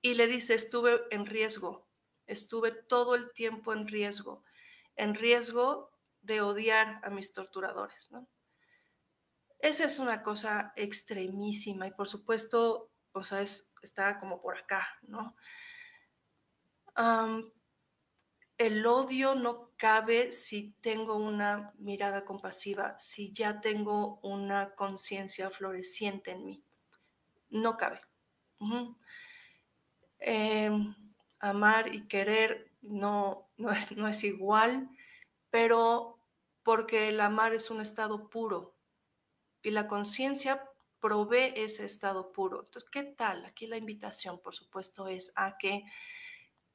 y 0.00 0.14
le 0.14 0.26
dice, 0.26 0.54
estuve 0.54 1.00
en 1.10 1.26
riesgo, 1.26 1.83
estuve 2.26 2.72
todo 2.72 3.14
el 3.14 3.32
tiempo 3.32 3.72
en 3.72 3.86
riesgo, 3.86 4.44
en 4.96 5.14
riesgo 5.14 5.90
de 6.22 6.40
odiar 6.40 7.00
a 7.02 7.10
mis 7.10 7.32
torturadores. 7.32 8.10
Esa 9.58 9.84
es 9.84 9.98
una 9.98 10.22
cosa 10.22 10.72
extremísima 10.76 11.86
y 11.86 11.90
por 11.92 12.08
supuesto, 12.08 12.90
o 13.12 13.24
sea, 13.24 13.44
está 13.82 14.18
como 14.18 14.40
por 14.40 14.58
acá, 14.58 14.86
¿no? 15.02 15.36
el 18.56 18.86
odio 18.86 19.34
no 19.34 19.70
cabe 19.76 20.30
si 20.30 20.76
tengo 20.80 21.16
una 21.16 21.72
mirada 21.78 22.24
compasiva, 22.24 22.96
si 22.98 23.32
ya 23.32 23.60
tengo 23.60 24.20
una 24.22 24.74
conciencia 24.74 25.50
floreciente 25.50 26.30
en 26.30 26.44
mí. 26.44 26.64
No 27.50 27.76
cabe. 27.76 28.00
Amar 31.44 31.94
y 31.94 32.08
querer 32.08 32.72
no, 32.80 33.50
no, 33.56 33.70
es, 33.70 33.92
no 33.92 34.08
es 34.08 34.24
igual, 34.24 34.88
pero 35.50 36.18
porque 36.62 37.10
el 37.10 37.20
amar 37.20 37.54
es 37.54 37.70
un 37.70 37.80
estado 37.80 38.30
puro 38.30 38.74
y 39.62 39.70
la 39.70 39.86
conciencia 39.86 40.70
provee 41.00 41.52
ese 41.54 41.84
estado 41.84 42.32
puro. 42.32 42.64
Entonces, 42.64 42.90
¿qué 42.90 43.02
tal? 43.02 43.44
Aquí 43.44 43.66
la 43.66 43.76
invitación, 43.76 44.40
por 44.40 44.54
supuesto, 44.54 45.06
es 45.06 45.32
a 45.36 45.58
que 45.58 45.84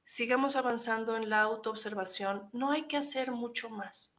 sigamos 0.05 0.55
avanzando 0.55 1.17
en 1.17 1.29
la 1.29 1.41
autoobservación, 1.41 2.49
no 2.53 2.71
hay 2.71 2.83
que 2.83 2.97
hacer 2.97 3.31
mucho 3.31 3.71
más. 3.71 4.13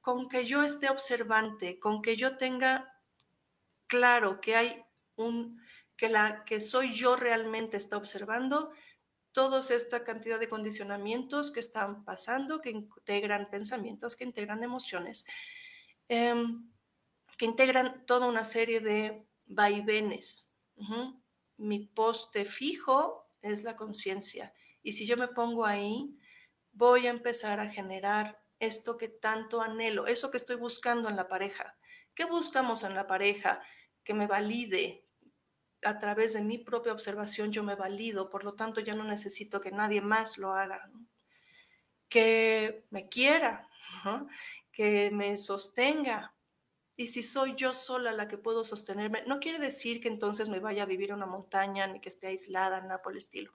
Con 0.00 0.30
que 0.30 0.46
yo 0.46 0.62
esté 0.62 0.88
observante, 0.88 1.78
con 1.78 2.00
que 2.00 2.16
yo 2.16 2.38
tenga 2.38 2.94
claro 3.86 4.40
que 4.40 4.56
hay 4.56 4.84
un 5.16 5.60
que 5.98 6.08
la 6.08 6.44
que 6.44 6.60
soy 6.60 6.94
yo 6.94 7.16
realmente 7.16 7.76
está 7.76 7.96
observando 7.96 8.70
toda 9.32 9.60
esta 9.60 10.04
cantidad 10.04 10.40
de 10.40 10.48
condicionamientos 10.48 11.50
que 11.50 11.60
están 11.60 12.04
pasando, 12.04 12.60
que 12.60 12.70
integran 12.70 13.50
pensamientos, 13.50 14.16
que 14.16 14.24
integran 14.24 14.62
emociones, 14.62 15.26
em, 16.08 16.70
que 17.36 17.44
integran 17.44 18.04
toda 18.06 18.26
una 18.26 18.44
serie 18.44 18.80
de 18.80 19.26
vaivenes. 19.46 20.52
Mi 21.56 21.86
poste 21.86 22.44
fijo 22.44 23.28
es 23.42 23.64
la 23.64 23.76
conciencia. 23.76 24.54
Y 24.82 24.92
si 24.92 25.06
yo 25.06 25.16
me 25.16 25.28
pongo 25.28 25.64
ahí, 25.64 26.16
voy 26.72 27.06
a 27.06 27.10
empezar 27.10 27.60
a 27.60 27.70
generar 27.70 28.40
esto 28.60 28.96
que 28.96 29.08
tanto 29.08 29.60
anhelo, 29.60 30.06
eso 30.06 30.30
que 30.30 30.36
estoy 30.36 30.56
buscando 30.56 31.08
en 31.08 31.16
la 31.16 31.28
pareja. 31.28 31.76
¿Qué 32.14 32.24
buscamos 32.24 32.82
en 32.84 32.94
la 32.94 33.06
pareja? 33.06 33.62
Que 34.02 34.14
me 34.14 34.26
valide. 34.26 35.07
A 35.82 35.98
través 35.98 36.32
de 36.32 36.40
mi 36.40 36.58
propia 36.58 36.92
observación 36.92 37.52
yo 37.52 37.62
me 37.62 37.76
valido, 37.76 38.30
por 38.30 38.44
lo 38.44 38.54
tanto 38.54 38.80
ya 38.80 38.94
no 38.94 39.04
necesito 39.04 39.60
que 39.60 39.70
nadie 39.70 40.00
más 40.00 40.38
lo 40.38 40.52
haga. 40.52 40.90
Que 42.08 42.84
me 42.90 43.08
quiera, 43.08 43.68
que 44.72 45.10
me 45.10 45.36
sostenga. 45.36 46.34
Y 46.96 47.06
si 47.06 47.22
soy 47.22 47.54
yo 47.56 47.74
sola 47.74 48.12
la 48.12 48.26
que 48.26 48.38
puedo 48.38 48.64
sostenerme, 48.64 49.22
no 49.26 49.38
quiere 49.38 49.60
decir 49.60 50.00
que 50.00 50.08
entonces 50.08 50.48
me 50.48 50.58
vaya 50.58 50.82
a 50.82 50.86
vivir 50.86 51.10
en 51.10 51.16
una 51.16 51.26
montaña 51.26 51.86
ni 51.86 52.00
que 52.00 52.08
esté 52.08 52.26
aislada, 52.26 52.80
nada 52.80 53.02
por 53.02 53.12
el 53.12 53.18
estilo. 53.18 53.52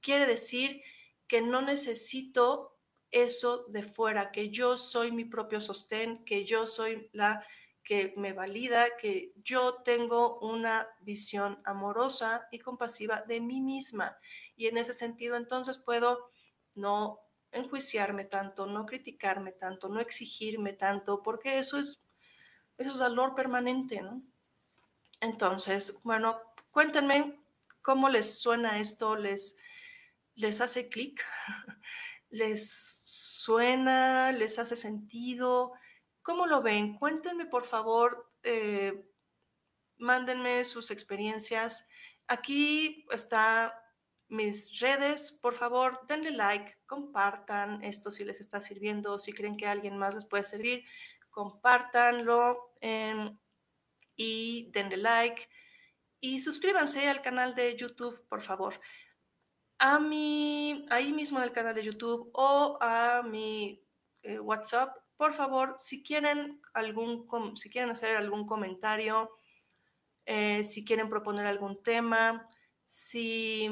Quiere 0.00 0.26
decir 0.26 0.82
que 1.26 1.40
no 1.40 1.62
necesito 1.62 2.76
eso 3.10 3.64
de 3.68 3.82
fuera, 3.82 4.30
que 4.30 4.50
yo 4.50 4.76
soy 4.76 5.12
mi 5.12 5.24
propio 5.24 5.60
sostén, 5.60 6.24
que 6.24 6.44
yo 6.44 6.66
soy 6.66 7.08
la 7.12 7.46
que 7.84 8.14
me 8.16 8.32
valida, 8.32 8.96
que 8.96 9.32
yo 9.42 9.82
tengo 9.82 10.38
una 10.40 10.88
visión 11.00 11.60
amorosa 11.64 12.46
y 12.50 12.58
compasiva 12.58 13.22
de 13.22 13.40
mí 13.40 13.60
misma. 13.60 14.16
Y 14.56 14.66
en 14.68 14.78
ese 14.78 14.92
sentido, 14.92 15.36
entonces 15.36 15.78
puedo 15.78 16.30
no 16.74 17.20
enjuiciarme 17.50 18.24
tanto, 18.24 18.66
no 18.66 18.86
criticarme 18.86 19.52
tanto, 19.52 19.88
no 19.88 20.00
exigirme 20.00 20.72
tanto, 20.72 21.22
porque 21.22 21.58
eso 21.58 21.78
es, 21.78 22.06
eso 22.78 22.92
es 22.92 22.98
valor 22.98 23.34
permanente, 23.34 24.00
¿no? 24.00 24.22
Entonces, 25.20 26.00
bueno, 26.02 26.40
cuéntenme 26.70 27.38
cómo 27.82 28.08
les 28.08 28.38
suena 28.38 28.80
esto, 28.80 29.16
les, 29.16 29.56
les 30.34 30.60
hace 30.60 30.88
clic, 30.88 31.22
les 32.30 33.02
suena, 33.04 34.32
les 34.32 34.58
hace 34.58 34.76
sentido, 34.76 35.72
¿Cómo 36.22 36.46
lo 36.46 36.62
ven? 36.62 36.96
Cuéntenme, 36.98 37.46
por 37.46 37.64
favor, 37.64 38.30
eh, 38.42 39.08
mándenme 39.96 40.64
sus 40.64 40.90
experiencias. 40.90 41.88
Aquí 42.28 43.06
está 43.10 43.74
mis 44.28 44.78
redes. 44.80 45.32
Por 45.42 45.54
favor, 45.54 46.00
denle 46.08 46.30
like, 46.30 46.78
compartan 46.86 47.82
esto 47.84 48.10
si 48.10 48.24
les 48.24 48.40
está 48.40 48.60
sirviendo, 48.60 49.18
si 49.18 49.32
creen 49.32 49.56
que 49.56 49.66
alguien 49.66 49.98
más 49.98 50.14
les 50.14 50.26
puede 50.26 50.44
servir, 50.44 50.84
compártanlo 51.30 52.72
em, 52.80 53.38
y 54.16 54.70
denle 54.72 54.96
like. 54.96 55.48
Y 56.20 56.40
suscríbanse 56.40 57.08
al 57.08 57.20
canal 57.20 57.54
de 57.54 57.76
YouTube, 57.76 58.24
por 58.28 58.42
favor. 58.42 58.80
A 59.78 59.98
mi, 59.98 60.86
ahí 60.90 61.12
mismo 61.12 61.38
en 61.38 61.44
el 61.44 61.52
canal 61.52 61.74
de 61.74 61.84
YouTube 61.84 62.30
o 62.32 62.78
a 62.80 63.22
mi 63.22 63.84
eh, 64.22 64.38
WhatsApp 64.38 65.01
por 65.22 65.34
favor, 65.34 65.76
si 65.78 66.02
quieren, 66.02 66.60
algún, 66.74 67.56
si 67.56 67.70
quieren 67.70 67.90
hacer 67.90 68.16
algún 68.16 68.44
comentario, 68.44 69.30
eh, 70.26 70.64
si 70.64 70.84
quieren 70.84 71.08
proponer 71.08 71.46
algún 71.46 71.80
tema, 71.80 72.50
si, 72.86 73.70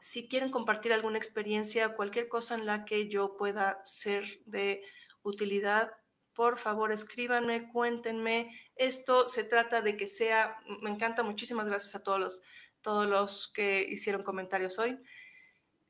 si 0.00 0.26
quieren 0.26 0.50
compartir 0.50 0.94
alguna 0.94 1.18
experiencia, 1.18 1.94
cualquier 1.94 2.26
cosa 2.26 2.54
en 2.54 2.64
la 2.64 2.86
que 2.86 3.10
yo 3.10 3.36
pueda 3.36 3.82
ser 3.84 4.24
de 4.46 4.82
utilidad, 5.20 5.92
por 6.32 6.56
favor 6.56 6.90
escríbanme, 6.90 7.70
cuéntenme. 7.70 8.58
Esto 8.76 9.28
se 9.28 9.44
trata 9.44 9.82
de 9.82 9.98
que 9.98 10.06
sea, 10.06 10.56
me 10.80 10.88
encanta, 10.88 11.22
muchísimas 11.22 11.66
gracias 11.66 11.94
a 11.96 12.02
todos 12.02 12.18
los, 12.18 12.42
todos 12.80 13.06
los 13.06 13.52
que 13.52 13.82
hicieron 13.82 14.22
comentarios 14.22 14.78
hoy. 14.78 14.98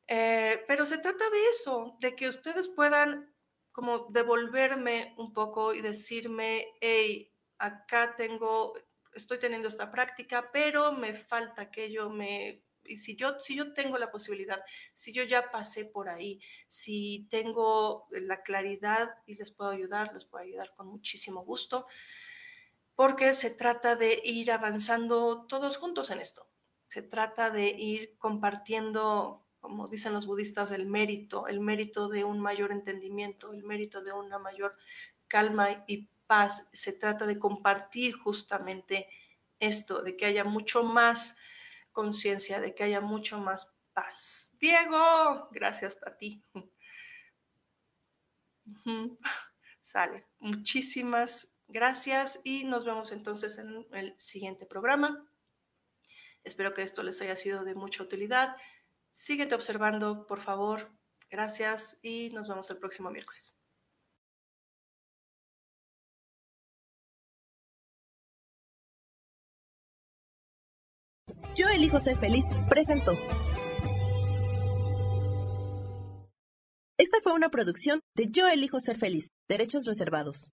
Eh, 0.09 0.65
pero 0.67 0.87
se 0.87 0.99
trata 0.99 1.31
de 1.31 1.49
eso, 1.51 1.97
de 2.01 2.17
que 2.17 2.29
ustedes 2.29 2.67
puedan 2.67 3.38
como 3.79 4.09
devolverme 4.11 5.15
un 5.19 5.33
poco 5.33 5.73
y 5.73 5.81
decirme, 5.81 6.67
hey, 6.81 7.33
acá 7.59 8.17
tengo, 8.17 8.75
estoy 9.15 9.39
teniendo 9.39 9.69
esta 9.69 9.89
práctica, 9.89 10.51
pero 10.53 10.91
me 10.91 11.15
falta 11.15 11.63
aquello, 11.63 12.11
me, 12.11 12.65
y 12.83 12.97
si 12.97 13.15
yo, 13.15 13.39
si 13.39 13.55
yo 13.55 13.73
tengo 13.75 13.97
la 13.97 14.11
posibilidad, 14.11 14.61
si 14.95 15.13
yo 15.13 15.23
ya 15.23 15.53
pasé 15.53 15.85
por 15.85 16.09
ahí, 16.09 16.41
si 16.67 17.29
tengo 17.31 18.09
la 18.11 18.43
claridad 18.43 19.11
y 19.27 19.37
les 19.37 19.53
puedo 19.53 19.71
ayudar, 19.71 20.13
les 20.13 20.25
puedo 20.25 20.43
ayudar 20.43 20.73
con 20.75 20.89
muchísimo 20.89 21.45
gusto, 21.45 21.87
porque 22.97 23.33
se 23.35 23.51
trata 23.51 23.95
de 23.95 24.21
ir 24.25 24.51
avanzando 24.51 25.47
todos 25.47 25.77
juntos 25.77 26.11
en 26.11 26.19
esto. 26.19 26.51
Se 26.89 27.03
trata 27.03 27.51
de 27.51 27.69
ir 27.69 28.19
compartiendo 28.19 29.47
como 29.61 29.89
dicen 29.89 30.13
los 30.13 30.27
budistas, 30.27 30.71
el 30.73 30.87
mérito, 30.87 31.47
el 31.49 31.61
mérito 31.61 32.09
de 32.09 32.25
un 32.25 32.41
mayor 32.41 32.73
entendimiento, 32.73 33.53
el 33.53 33.65
mérito 33.65 34.03
de 34.03 34.13
una 34.13 34.39
mayor 34.39 34.77
calma 35.27 35.85
y 35.87 36.09
paz. 36.27 36.71
Se 36.73 36.93
trata 36.93 37.27
de 37.27 37.39
compartir 37.39 38.15
justamente 38.15 39.09
esto, 39.61 40.03
de 40.03 40.17
que 40.17 40.27
haya 40.27 40.45
mucho 40.45 40.85
más 40.85 41.37
conciencia, 41.93 42.61
de 42.61 42.75
que 42.75 42.85
haya 42.85 43.01
mucho 43.01 43.39
más 43.39 43.75
paz. 43.93 44.51
Diego, 44.61 45.49
gracias 45.51 45.99
a 46.07 46.17
ti. 46.17 46.43
Sale. 49.83 50.27
Muchísimas 50.39 51.57
gracias 51.67 52.41
y 52.45 52.65
nos 52.65 52.85
vemos 52.85 53.13
entonces 53.13 53.59
en 53.59 53.87
el 53.93 54.15
siguiente 54.19 54.67
programa. 54.67 55.27
Espero 56.45 56.73
que 56.75 56.83
esto 56.83 57.03
les 57.03 57.21
haya 57.21 57.37
sido 57.37 57.65
de 57.65 57.75
mucha 57.75 58.03
utilidad. 58.03 58.57
Síguete 59.13 59.55
observando, 59.55 60.27
por 60.27 60.41
favor. 60.41 60.91
Gracias 61.31 61.99
y 62.03 62.31
nos 62.31 62.49
vemos 62.49 62.71
el 62.71 62.79
próximo 62.79 63.11
miércoles. 63.11 63.55
Yo 71.55 71.67
elijo 71.69 71.99
ser 72.01 72.19
feliz, 72.19 72.45
presento. 72.69 73.13
Esta 76.97 77.19
fue 77.23 77.33
una 77.33 77.49
producción 77.49 78.01
de 78.15 78.29
Yo 78.31 78.49
elijo 78.49 78.81
ser 78.81 78.97
feliz, 78.97 79.31
derechos 79.49 79.85
reservados. 79.85 80.51